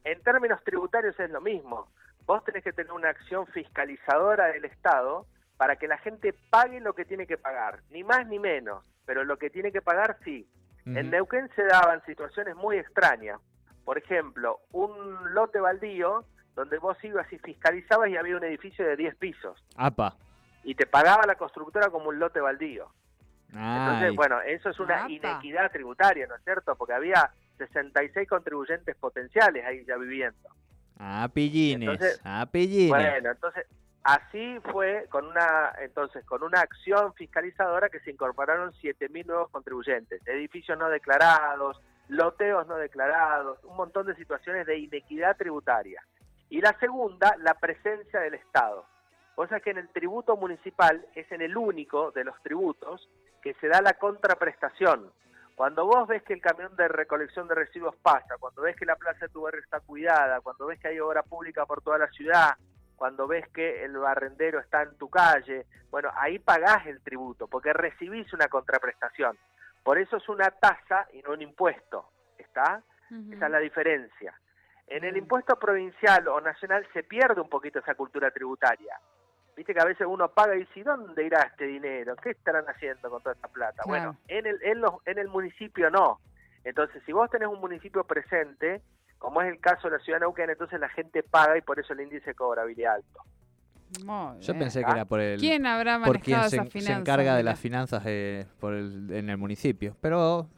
en 0.03 0.23
términos 0.23 0.65
tributarios 0.65 1.21
es 1.21 1.31
lo 1.31 1.43
mismo. 1.43 1.93
Vos 2.25 2.43
tenés 2.43 2.65
que 2.65 2.73
tener 2.73 2.91
una 2.91 3.11
acción 3.11 3.47
fiscalizadora 3.49 4.47
del 4.47 4.65
Estado 4.65 5.27
para 5.59 5.77
que 5.77 5.87
la 5.87 5.99
gente 5.99 6.35
pague 6.49 6.81
lo 6.81 6.95
que 6.95 7.05
tiene 7.05 7.27
que 7.27 7.37
pagar, 7.37 7.83
ni 7.91 8.03
más 8.03 8.27
ni 8.27 8.39
menos, 8.39 8.83
pero 9.05 9.25
lo 9.25 9.37
que 9.37 9.51
tiene 9.51 9.73
que 9.73 9.83
pagar 9.83 10.17
sí. 10.25 10.49
En 10.87 11.11
Neuquén 11.11 11.51
se 11.55 11.65
daban 11.65 12.03
situaciones 12.07 12.57
muy 12.57 12.79
extrañas. 12.79 13.39
Por 13.85 13.99
ejemplo, 13.99 14.61
un 14.73 15.35
lote 15.35 15.61
baldío 15.61 16.25
donde 16.55 16.79
vos 16.79 16.97
ibas 17.05 17.31
y 17.31 17.39
fiscalizabas 17.39 18.09
y 18.09 18.17
había 18.17 18.39
un 18.39 18.45
edificio 18.45 18.87
de 18.87 18.97
10 18.97 19.17
pisos. 19.17 19.63
Apa. 19.77 20.17
Y 20.65 20.77
te 20.77 20.87
pagaba 20.87 21.27
la 21.27 21.35
constructora 21.35 21.91
como 21.91 22.09
un 22.09 22.19
lote 22.19 22.41
baldío. 22.41 22.91
Entonces, 23.53 24.15
bueno, 24.15 24.41
eso 24.43 24.71
es 24.71 24.79
una 24.79 25.09
inequidad 25.09 25.71
tributaria, 25.71 26.27
¿no 26.27 26.37
es 26.37 26.45
cierto? 26.45 26.77
Porque 26.77 26.93
había 26.93 27.31
66 27.57 28.29
contribuyentes 28.29 28.95
potenciales 28.97 29.65
ahí 29.65 29.85
ya 29.87 29.97
viviendo. 29.97 30.49
Ah, 30.99 31.29
pillines, 31.33 32.21
ah, 32.25 32.47
pillines. 32.51 32.91
Bueno, 32.91 33.31
entonces, 33.31 33.67
así 34.03 34.59
fue 34.71 35.07
con 35.11 35.27
una, 35.27 35.73
entonces, 35.81 36.25
con 36.25 36.43
una 36.43 36.61
acción 36.61 37.15
fiscalizadora 37.15 37.89
que 37.89 38.01
se 38.01 38.11
incorporaron 38.11 38.73
7.000 38.73 39.27
nuevos 39.27 39.51
contribuyentes, 39.51 40.27
edificios 40.27 40.77
no 40.79 40.89
declarados, 40.89 41.81
loteos 42.09 42.67
no 42.67 42.77
declarados, 42.77 43.63
un 43.65 43.77
montón 43.77 44.07
de 44.07 44.17
situaciones 44.17 44.67
de 44.67 44.79
inequidad 44.79 45.37
tributaria. 45.37 46.03
Y 46.51 46.61
la 46.61 46.77
segunda, 46.81 47.37
la 47.39 47.55
presencia 47.55 48.21
del 48.21 48.35
Estado. 48.35 48.87
Cosa 49.35 49.61
que 49.61 49.71
en 49.71 49.79
el 49.79 49.89
tributo 49.91 50.37
municipal 50.37 51.07
es 51.15 51.31
en 51.31 51.43
el 51.43 51.57
único 51.57 52.11
de 52.11 52.25
los 52.25 52.35
tributos 52.43 53.09
que 53.43 53.55
se 53.55 53.69
da 53.69 53.81
la 53.81 53.95
contraprestación. 53.95 55.13
Cuando 55.55 55.87
vos 55.87 56.07
ves 56.07 56.23
que 56.23 56.35
el 56.35 56.41
camión 56.41 56.75
de 56.77 56.87
recolección 56.87 57.49
de 57.49 57.55
residuos 57.57 57.97
pasa, 57.97 58.37
cuando 58.39 58.63
ves 58.63 58.77
que 58.77 58.87
la 58.87 58.95
plaza 58.97 59.27
de 59.27 59.33
tu 59.33 59.43
barrio 59.43 59.61
está 59.61 59.81
cuidada, 59.81 60.41
cuando 60.41 60.67
ves 60.67 60.79
que 60.79 60.89
hay 60.89 61.01
obra 61.01 61.23
pública 61.23 61.67
por 61.67 61.83
toda 61.83 61.99
la 61.99 62.09
ciudad, 62.09 62.55
cuando 62.95 63.27
ves 63.27 63.49
que 63.49 63.85
el 63.85 63.97
barrendero 63.97 64.61
está 64.61 64.83
en 64.83 64.97
tu 64.97 65.09
calle, 65.09 65.67
bueno, 65.91 66.11
ahí 66.15 66.39
pagás 66.39 66.87
el 66.87 67.01
tributo, 67.01 67.49
porque 67.49 67.73
recibís 67.73 68.33
una 68.33 68.49
contraprestación. 68.49 69.37
Por 69.83 69.99
eso 69.99 70.17
es 70.19 70.29
una 70.29 70.51
tasa 70.51 71.09
y 71.13 71.23
no 71.23 71.33
un 71.33 71.43
impuesto, 71.43 72.11
¿está? 72.37 72.83
Esa 73.33 73.47
es 73.47 73.51
la 73.51 73.59
diferencia. 73.59 74.35
En 74.87 75.05
el 75.05 75.17
impuesto 75.17 75.57
provincial 75.57 76.29
o 76.29 76.41
nacional 76.41 76.87
se 76.93 77.03
pierde 77.03 77.41
un 77.41 77.49
poquito 77.49 77.79
esa 77.79 77.95
cultura 77.95 78.31
tributaria. 78.31 78.99
Viste 79.59 79.75
que 79.75 79.81
a 79.81 79.85
veces 79.85 80.07
uno 80.09 80.29
paga 80.29 80.55
y 80.55 80.61
dice, 80.61 80.85
¿dónde 80.85 81.27
irá 81.27 81.43
este 81.43 81.67
dinero? 81.67 82.15
¿Qué 82.15 82.31
estarán 82.31 82.65
haciendo 82.67 83.11
con 83.11 83.21
toda 83.21 83.35
esta 83.35 83.49
plata? 83.49 83.83
Bueno, 83.87 84.17
en 84.29 84.47
el, 84.47 84.63
en, 84.63 84.81
los, 84.81 84.93
en 85.05 85.19
el 85.19 85.27
municipio 85.27 85.91
no. 85.91 86.21
Entonces, 86.63 87.03
si 87.05 87.11
vos 87.11 87.29
tenés 87.29 87.49
un 87.49 87.59
municipio 87.59 88.05
presente, 88.05 88.81
como 89.19 89.43
es 89.43 89.53
el 89.53 89.59
caso 89.59 89.91
de 89.91 89.99
la 89.99 90.05
ciudad 90.05 90.21
de 90.21 90.27
Neuquén, 90.27 90.51
entonces 90.51 90.79
la 90.79 90.89
gente 90.91 91.25
paga 91.25 91.59
y 91.59 91.63
por 91.63 91.81
eso 91.81 91.93
el 91.93 92.03
índice 92.03 92.27
de 92.27 92.35
cobrabilidad 92.37 92.95
alto. 92.95 93.21
Yo 94.41 94.57
pensé 94.57 94.85
que 94.85 94.91
era 94.93 95.05
por 95.07 95.19
el 95.19 95.41
¿Quién 95.41 95.67
habrá 95.67 96.01
por 96.05 96.21
quien 96.21 96.41
se, 96.49 96.65
se, 96.81 96.93
encarga 96.93 97.35
de 97.35 97.43
las 97.43 97.59
finanzas 97.59 98.03
eh, 98.07 98.47
por 98.61 98.75
el, 98.75 99.11
en 99.11 99.29
el 99.29 99.39
municipio. 99.39 99.97
Pero 100.01 100.49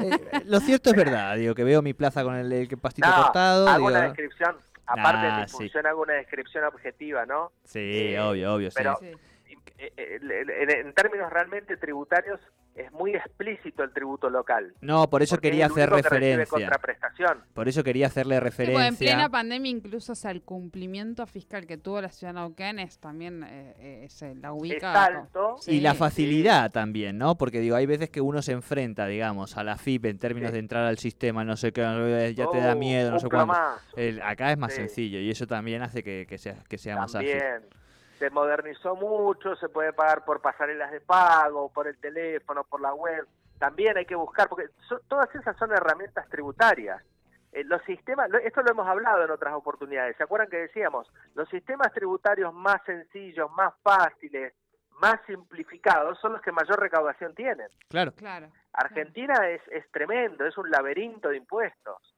eh, 0.00 0.42
lo 0.46 0.58
cierto 0.58 0.90
es 0.90 0.96
verdad, 0.96 1.36
digo 1.36 1.54
que 1.54 1.62
veo 1.62 1.80
mi 1.80 1.94
plaza 1.94 2.24
con 2.24 2.34
el, 2.34 2.50
el 2.50 2.66
pastito 2.78 3.08
cortado. 3.14 3.68
Hago 3.68 3.86
una 3.86 4.02
descripción, 4.02 4.56
aparte 4.88 5.26
de 5.26 5.32
mi 5.32 5.48
función, 5.48 5.86
hago 5.86 6.02
una 6.02 6.14
descripción 6.14 6.64
objetiva, 6.64 7.26
¿no? 7.26 7.52
Sí, 7.64 8.14
eh, 8.14 8.20
obvio, 8.20 8.54
obvio. 8.54 8.70
Pero 8.74 8.96
sí. 9.00 9.12
en 9.78 10.92
términos 10.94 11.30
realmente 11.30 11.76
tributarios, 11.76 12.40
es 12.78 12.92
muy 12.92 13.14
explícito 13.14 13.82
el 13.82 13.92
tributo 13.92 14.30
local. 14.30 14.72
No, 14.80 15.10
por 15.10 15.22
eso 15.22 15.38
quería 15.38 15.66
hacer 15.66 15.90
referencia. 15.90 16.70
Por 17.54 17.68
eso 17.68 17.82
quería 17.82 18.06
hacerle 18.06 18.40
referencia. 18.40 18.86
en 18.86 18.96
plena 18.96 19.28
pandemia, 19.28 19.70
incluso 19.70 20.12
o 20.12 20.28
el 20.28 20.42
cumplimiento 20.42 21.26
fiscal 21.26 21.66
que 21.66 21.76
tuvo 21.76 22.00
la 22.00 22.10
ciudad 22.10 22.34
de 22.34 22.40
Neuquén 22.40 22.78
es 22.78 22.98
también 22.98 23.44
eh, 23.44 24.08
eh, 24.20 24.34
la 24.40 24.52
ubica. 24.52 25.04
alto. 25.04 25.56
Y 25.66 25.80
la 25.80 25.94
facilidad 25.94 26.70
también, 26.70 27.18
¿no? 27.18 27.36
Porque 27.36 27.60
digo, 27.60 27.76
hay 27.76 27.86
veces 27.86 28.10
que 28.10 28.20
uno 28.20 28.42
se 28.42 28.52
enfrenta, 28.52 29.06
digamos, 29.06 29.56
a 29.56 29.64
la 29.64 29.76
FIP 29.76 30.06
en 30.06 30.18
términos 30.18 30.52
de 30.52 30.58
entrar 30.58 30.84
al 30.84 30.98
sistema, 30.98 31.44
no 31.44 31.56
sé 31.56 31.72
qué, 31.72 31.82
ya 32.36 32.46
te 32.50 32.60
da 32.60 32.74
oh, 32.74 32.76
miedo, 32.76 33.10
no 33.10 33.18
sé 33.18 33.28
cuánto. 33.28 33.54
acá 34.22 34.52
es 34.52 34.58
más 34.58 34.74
sencillo 34.74 35.18
y 35.18 35.30
eso 35.30 35.46
también 35.46 35.82
hace 35.82 36.02
que, 36.02 36.38
sea, 36.38 36.56
que 36.68 36.78
sea 36.78 36.96
más 36.96 37.14
ágil 37.14 37.38
se 38.18 38.30
modernizó 38.30 38.96
mucho, 38.96 39.56
se 39.56 39.68
puede 39.68 39.92
pagar 39.92 40.24
por 40.24 40.40
pasarelas 40.40 40.90
de 40.90 41.00
pago, 41.00 41.70
por 41.72 41.86
el 41.86 41.98
teléfono, 41.98 42.64
por 42.64 42.80
la 42.80 42.92
web. 42.94 43.26
También 43.58 43.96
hay 43.96 44.06
que 44.06 44.14
buscar, 44.14 44.48
porque 44.48 44.68
todas 45.08 45.32
esas 45.34 45.56
son 45.56 45.72
herramientas 45.72 46.28
tributarias. 46.28 47.02
Eh, 47.52 47.64
los 47.64 47.82
sistemas, 47.82 48.30
esto 48.44 48.62
lo 48.62 48.72
hemos 48.72 48.86
hablado 48.86 49.24
en 49.24 49.30
otras 49.30 49.54
oportunidades, 49.54 50.16
¿se 50.16 50.22
acuerdan 50.22 50.50
que 50.50 50.58
decíamos? 50.58 51.10
Los 51.34 51.48
sistemas 51.48 51.92
tributarios 51.92 52.52
más 52.52 52.82
sencillos, 52.84 53.50
más 53.52 53.72
fáciles, 53.82 54.52
más 55.00 55.20
simplificados 55.26 56.18
son 56.20 56.34
los 56.34 56.42
que 56.42 56.52
mayor 56.52 56.78
recaudación 56.78 57.34
tienen. 57.34 57.68
Claro. 57.88 58.12
claro. 58.12 58.48
Argentina 58.72 59.48
es, 59.48 59.62
es 59.68 59.90
tremendo, 59.90 60.44
es 60.44 60.58
un 60.58 60.70
laberinto 60.70 61.30
de 61.30 61.38
impuestos. 61.38 62.14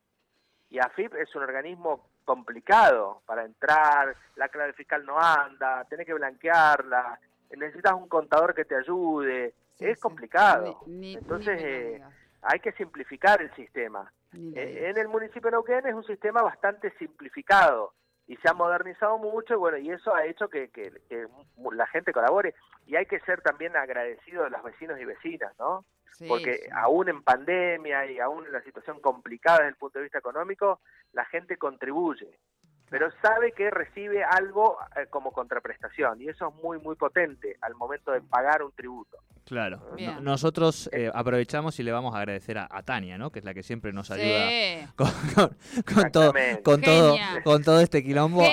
Y 0.68 0.78
AFIP 0.78 1.14
es 1.14 1.34
un 1.34 1.42
organismo 1.42 2.09
complicado 2.30 3.22
para 3.26 3.44
entrar, 3.44 4.14
la 4.36 4.48
clave 4.48 4.72
fiscal 4.74 5.04
no 5.04 5.18
anda, 5.18 5.84
tenés 5.90 6.06
que 6.06 6.14
blanquearla, 6.14 7.18
necesitas 7.56 7.92
un 7.94 8.06
contador 8.06 8.54
que 8.54 8.64
te 8.64 8.76
ayude, 8.76 9.52
es 9.80 9.98
complicado. 9.98 10.80
Entonces 10.86 11.60
eh, 11.60 12.00
hay 12.42 12.60
que 12.60 12.70
simplificar 12.72 13.42
el 13.42 13.52
sistema. 13.56 14.12
Eh, 14.32 14.90
en 14.90 14.96
el 14.96 15.08
municipio 15.08 15.42
de 15.42 15.50
Neuquén 15.50 15.86
es 15.88 15.94
un 15.94 16.04
sistema 16.04 16.40
bastante 16.40 16.92
simplificado 16.98 17.94
y 18.28 18.36
se 18.36 18.48
ha 18.48 18.54
modernizado 18.54 19.18
mucho 19.18 19.54
y 19.54 19.56
bueno, 19.56 19.78
y 19.78 19.90
eso 19.90 20.14
ha 20.14 20.24
hecho 20.24 20.46
que, 20.48 20.68
que, 20.68 20.92
la 21.72 21.86
gente 21.88 22.12
colabore 22.12 22.54
y 22.86 22.94
hay 22.94 23.06
que 23.06 23.18
ser 23.20 23.40
también 23.40 23.76
agradecido 23.76 24.44
de 24.44 24.50
los 24.50 24.62
vecinos 24.62 25.00
y 25.00 25.04
vecinas, 25.04 25.52
¿no? 25.58 25.84
Porque 26.28 26.68
aún 26.72 27.08
en 27.08 27.22
pandemia 27.22 28.04
y 28.10 28.18
aún 28.18 28.46
en 28.46 28.52
la 28.52 28.62
situación 28.62 29.00
complicada 29.00 29.58
desde 29.58 29.70
el 29.70 29.76
punto 29.76 29.98
de 29.98 30.04
vista 30.04 30.18
económico, 30.18 30.80
la 31.12 31.24
gente 31.24 31.56
contribuye 31.56 32.38
pero 32.90 33.08
sabe 33.22 33.52
que 33.52 33.70
recibe 33.70 34.22
algo 34.24 34.76
eh, 34.96 35.06
como 35.08 35.32
contraprestación 35.32 36.20
y 36.20 36.28
eso 36.28 36.48
es 36.48 36.62
muy 36.62 36.78
muy 36.80 36.96
potente 36.96 37.56
al 37.62 37.74
momento 37.76 38.10
de 38.10 38.20
pagar 38.20 38.62
un 38.62 38.72
tributo. 38.72 39.16
Claro, 39.46 39.80
nosotros 40.20 40.88
eh, 40.92 41.10
aprovechamos 41.12 41.78
y 41.80 41.82
le 41.82 41.90
vamos 41.90 42.14
a 42.14 42.18
agradecer 42.18 42.56
a, 42.58 42.68
Tania, 42.84 43.18
¿no? 43.18 43.30
que 43.30 43.40
es 43.40 43.44
la 43.44 43.52
que 43.52 43.64
siempre 43.64 43.92
nos 43.92 44.10
ayuda 44.10 44.92
con, 44.94 45.08
todo, 46.12 46.32
con 46.64 46.80
todo, 46.80 47.16
con 47.42 47.62
todo 47.64 47.80
este 47.80 48.04
quilombo. 48.04 48.44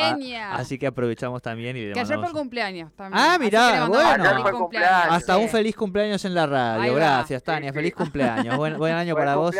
así 0.51 0.79
que 0.79 0.87
aprovechamos 0.87 1.41
también 1.41 1.77
y 1.77 1.85
le 1.87 1.93
Que 1.93 1.99
ayer 1.99 2.17
fue 2.17 2.27
el 2.27 2.33
cumpleaños 2.33 2.91
también. 2.93 3.23
Ah, 3.23 3.37
mirá, 3.39 3.85
bueno. 3.87 4.69
Hasta 5.09 5.37
un 5.37 5.49
feliz 5.49 5.75
cumpleaños 5.75 6.23
en 6.25 6.33
la 6.33 6.47
radio. 6.47 6.95
Gracias, 6.95 7.43
Tania. 7.43 7.71
Feliz 7.73 7.93
cumpleaños. 7.93 8.57
Buen, 8.57 8.77
buen 8.77 8.93
año 8.95 9.15
para 9.15 9.35
vos. 9.35 9.55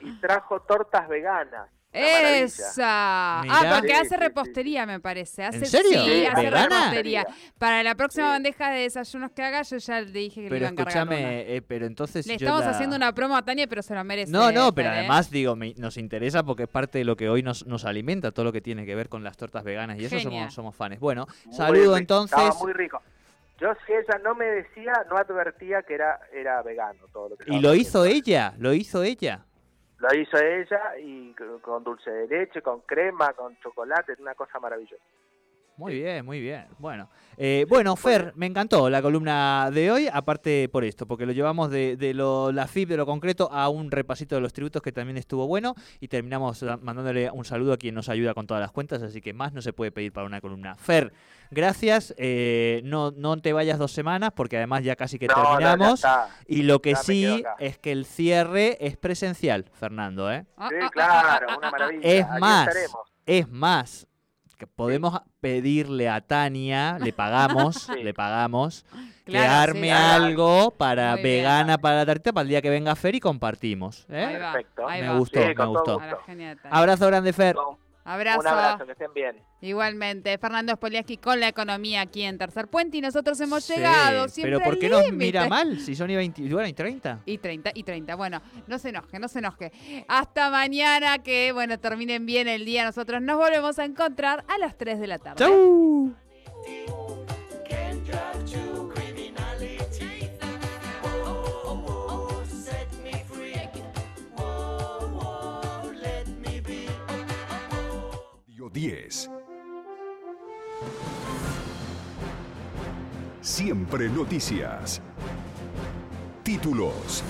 Y 0.00 0.12
trajo 0.20 0.60
tortas 0.60 1.08
veganas. 1.08 1.68
Esa. 1.96 3.40
Ah, 3.40 3.76
porque 3.76 3.94
hace 3.94 4.16
repostería, 4.16 4.86
me 4.86 5.00
parece. 5.00 5.44
Hace, 5.44 5.58
¿En 5.58 5.66
serio? 5.66 6.04
Sí, 6.04 6.26
hace 6.26 6.50
repostería. 6.50 7.26
Para 7.58 7.82
la 7.82 7.94
próxima 7.94 8.28
bandeja 8.28 8.70
de 8.70 8.80
desayunos 8.82 9.30
que 9.32 9.42
haga, 9.42 9.62
yo 9.62 9.78
ya 9.78 10.00
le 10.00 10.10
dije 10.10 10.42
que 10.42 10.48
pero 10.48 10.54
le 10.54 10.58
iba 10.58 10.68
a 10.68 10.70
encargar 10.72 11.08
eh, 11.12 11.62
pero 11.66 11.86
entonces 11.86 12.26
Le 12.26 12.34
estamos 12.34 12.62
haciendo 12.62 12.96
una 12.96 13.12
promo 13.14 13.36
a 13.36 13.44
Tania, 13.44 13.66
pero 13.66 13.82
se 13.82 13.94
lo 13.94 14.04
merece. 14.04 14.30
No, 14.30 14.52
no, 14.52 14.74
pero 14.74 14.88
¿eh? 14.88 14.98
además, 14.98 15.30
digo, 15.30 15.56
nos 15.76 15.96
interesa 15.96 16.42
porque 16.42 16.64
es 16.64 16.68
parte 16.68 16.98
de 16.98 17.04
lo 17.04 17.16
que 17.16 17.28
hoy 17.28 17.42
nos, 17.42 17.66
nos 17.66 17.84
alimenta, 17.84 18.32
todo 18.32 18.44
lo 18.44 18.52
que 18.52 18.60
tiene 18.60 18.84
que 18.86 18.94
ver 18.94 19.08
con 19.08 19.24
las 19.24 19.36
tortas 19.36 19.64
veganas 19.64 19.98
y 19.98 20.04
eso 20.04 20.18
somos, 20.20 20.52
somos 20.52 20.76
fans. 20.76 20.98
Bueno, 21.00 21.26
saludo 21.50 21.96
entonces. 21.96 22.38
Estaba 22.38 22.58
muy 22.60 22.72
rico. 22.72 23.00
Yo 23.58 23.72
si 23.86 23.92
ella 23.92 24.18
no 24.22 24.34
me 24.34 24.44
decía, 24.44 24.92
no 25.08 25.16
advertía 25.16 25.82
que 25.82 25.94
era, 25.94 26.20
era 26.32 26.62
vegano 26.62 27.06
todo 27.10 27.30
lo 27.30 27.36
que 27.36 27.50
Y 27.50 27.60
lo 27.60 27.74
hizo 27.74 28.04
ella, 28.04 28.54
lo 28.58 28.74
hizo 28.74 29.02
ella. 29.02 29.45
Lo 29.98 30.14
hizo 30.14 30.36
ella 30.36 30.96
y 30.98 31.34
con 31.62 31.82
dulce 31.82 32.10
de 32.10 32.26
leche, 32.26 32.60
con 32.60 32.80
crema, 32.82 33.32
con 33.32 33.56
chocolate, 33.60 34.16
una 34.18 34.34
cosa 34.34 34.60
maravillosa. 34.60 35.02
Muy 35.76 35.94
bien, 35.94 36.24
muy 36.24 36.40
bien. 36.40 36.66
Bueno, 36.78 37.10
eh, 37.36 37.66
bueno, 37.68 37.96
Fer, 37.96 38.32
me 38.34 38.46
encantó 38.46 38.88
la 38.88 39.02
columna 39.02 39.70
de 39.70 39.90
hoy, 39.90 40.08
aparte 40.10 40.70
por 40.70 40.84
esto, 40.84 41.06
porque 41.06 41.26
lo 41.26 41.32
llevamos 41.32 41.70
de, 41.70 41.98
de 41.98 42.14
lo, 42.14 42.50
la 42.50 42.66
FIP, 42.66 42.88
de 42.88 42.96
lo 42.96 43.04
concreto, 43.04 43.52
a 43.52 43.68
un 43.68 43.90
repasito 43.90 44.36
de 44.36 44.40
los 44.40 44.54
tributos 44.54 44.80
que 44.80 44.90
también 44.90 45.18
estuvo 45.18 45.46
bueno 45.46 45.74
y 46.00 46.08
terminamos 46.08 46.64
mandándole 46.80 47.30
un 47.30 47.44
saludo 47.44 47.74
a 47.74 47.76
quien 47.76 47.94
nos 47.94 48.08
ayuda 48.08 48.32
con 48.32 48.46
todas 48.46 48.62
las 48.62 48.72
cuentas, 48.72 49.02
así 49.02 49.20
que 49.20 49.34
más 49.34 49.52
no 49.52 49.60
se 49.60 49.74
puede 49.74 49.92
pedir 49.92 50.14
para 50.14 50.26
una 50.26 50.40
columna. 50.40 50.76
Fer, 50.76 51.12
gracias, 51.50 52.14
eh, 52.16 52.80
no, 52.84 53.10
no 53.10 53.36
te 53.36 53.52
vayas 53.52 53.78
dos 53.78 53.92
semanas 53.92 54.30
porque 54.34 54.56
además 54.56 54.82
ya 54.82 54.96
casi 54.96 55.18
que 55.18 55.28
terminamos 55.28 56.02
y 56.46 56.62
lo 56.62 56.80
que 56.80 56.96
sí 56.96 57.44
es 57.58 57.78
que 57.78 57.92
el 57.92 58.06
cierre 58.06 58.78
es 58.80 58.96
presencial, 58.96 59.66
Fernando. 59.74 60.32
¿eh? 60.32 60.46
Sí, 60.70 60.88
claro, 60.90 61.58
una 61.58 61.70
maravilla. 61.70 62.00
Es 62.02 62.26
más, 62.40 62.68
es 63.26 63.48
más 63.50 64.06
que 64.56 64.66
podemos 64.66 65.20
pedirle 65.40 66.08
a 66.08 66.20
Tania, 66.20 66.98
le 66.98 67.12
pagamos, 67.12 67.88
le 68.02 68.14
pagamos, 68.14 68.84
que 69.24 69.38
arme 69.38 69.92
algo 69.92 70.70
para 70.70 71.16
vegana 71.16 71.78
para 71.78 71.96
la 71.96 72.06
tarta 72.06 72.32
para 72.32 72.42
el 72.42 72.48
día 72.48 72.62
que 72.62 72.70
venga 72.70 72.96
Fer 72.96 73.14
y 73.14 73.20
compartimos. 73.20 74.06
¿eh? 74.08 74.38
Perfecto. 74.38 74.86
me 74.88 75.18
gustó, 75.18 75.40
me 75.40 75.66
gustó. 75.66 76.00
Abrazo 76.70 77.06
grande, 77.06 77.32
Fer. 77.32 77.56
Abrazo. 78.06 78.40
Un 78.40 78.46
abrazo, 78.46 78.86
que 78.86 78.92
estén 78.92 79.12
bien. 79.12 79.42
Igualmente, 79.60 80.38
Fernando 80.38 80.72
Spoliaski 80.74 81.16
con 81.16 81.40
la 81.40 81.48
economía 81.48 82.02
aquí 82.02 82.22
en 82.22 82.38
Tercer 82.38 82.68
Puente 82.68 82.98
y 82.98 83.00
nosotros 83.00 83.40
hemos 83.40 83.66
llegado 83.66 84.28
siempre 84.28 84.58
Pero 84.58 84.64
¿por 84.64 84.78
qué 84.78 84.88
nos 84.88 85.12
mira 85.12 85.48
mal 85.48 85.80
si 85.80 85.96
son 85.96 86.10
y 86.10 86.16
20, 86.16 86.40
y 86.40 86.72
30? 86.72 87.22
Y 87.26 87.38
30, 87.38 87.70
y 87.74 87.82
30. 87.82 88.14
Bueno, 88.14 88.40
no 88.68 88.78
se 88.78 88.90
enoje, 88.90 89.18
no 89.18 89.26
se 89.26 89.40
enoje. 89.40 89.72
Hasta 90.06 90.50
mañana, 90.50 91.18
que 91.18 91.50
bueno, 91.52 91.80
terminen 91.80 92.26
bien 92.26 92.46
el 92.46 92.64
día. 92.64 92.84
Nosotros 92.84 93.20
nos 93.20 93.38
volvemos 93.38 93.78
a 93.80 93.84
encontrar 93.84 94.44
a 94.46 94.58
las 94.58 94.78
3 94.78 95.00
de 95.00 95.06
la 95.08 95.18
tarde. 95.18 95.44
¡Chau! 95.44 96.14
Siempre 113.40 114.10
noticias. 114.10 115.00
Títulos. 116.42 117.24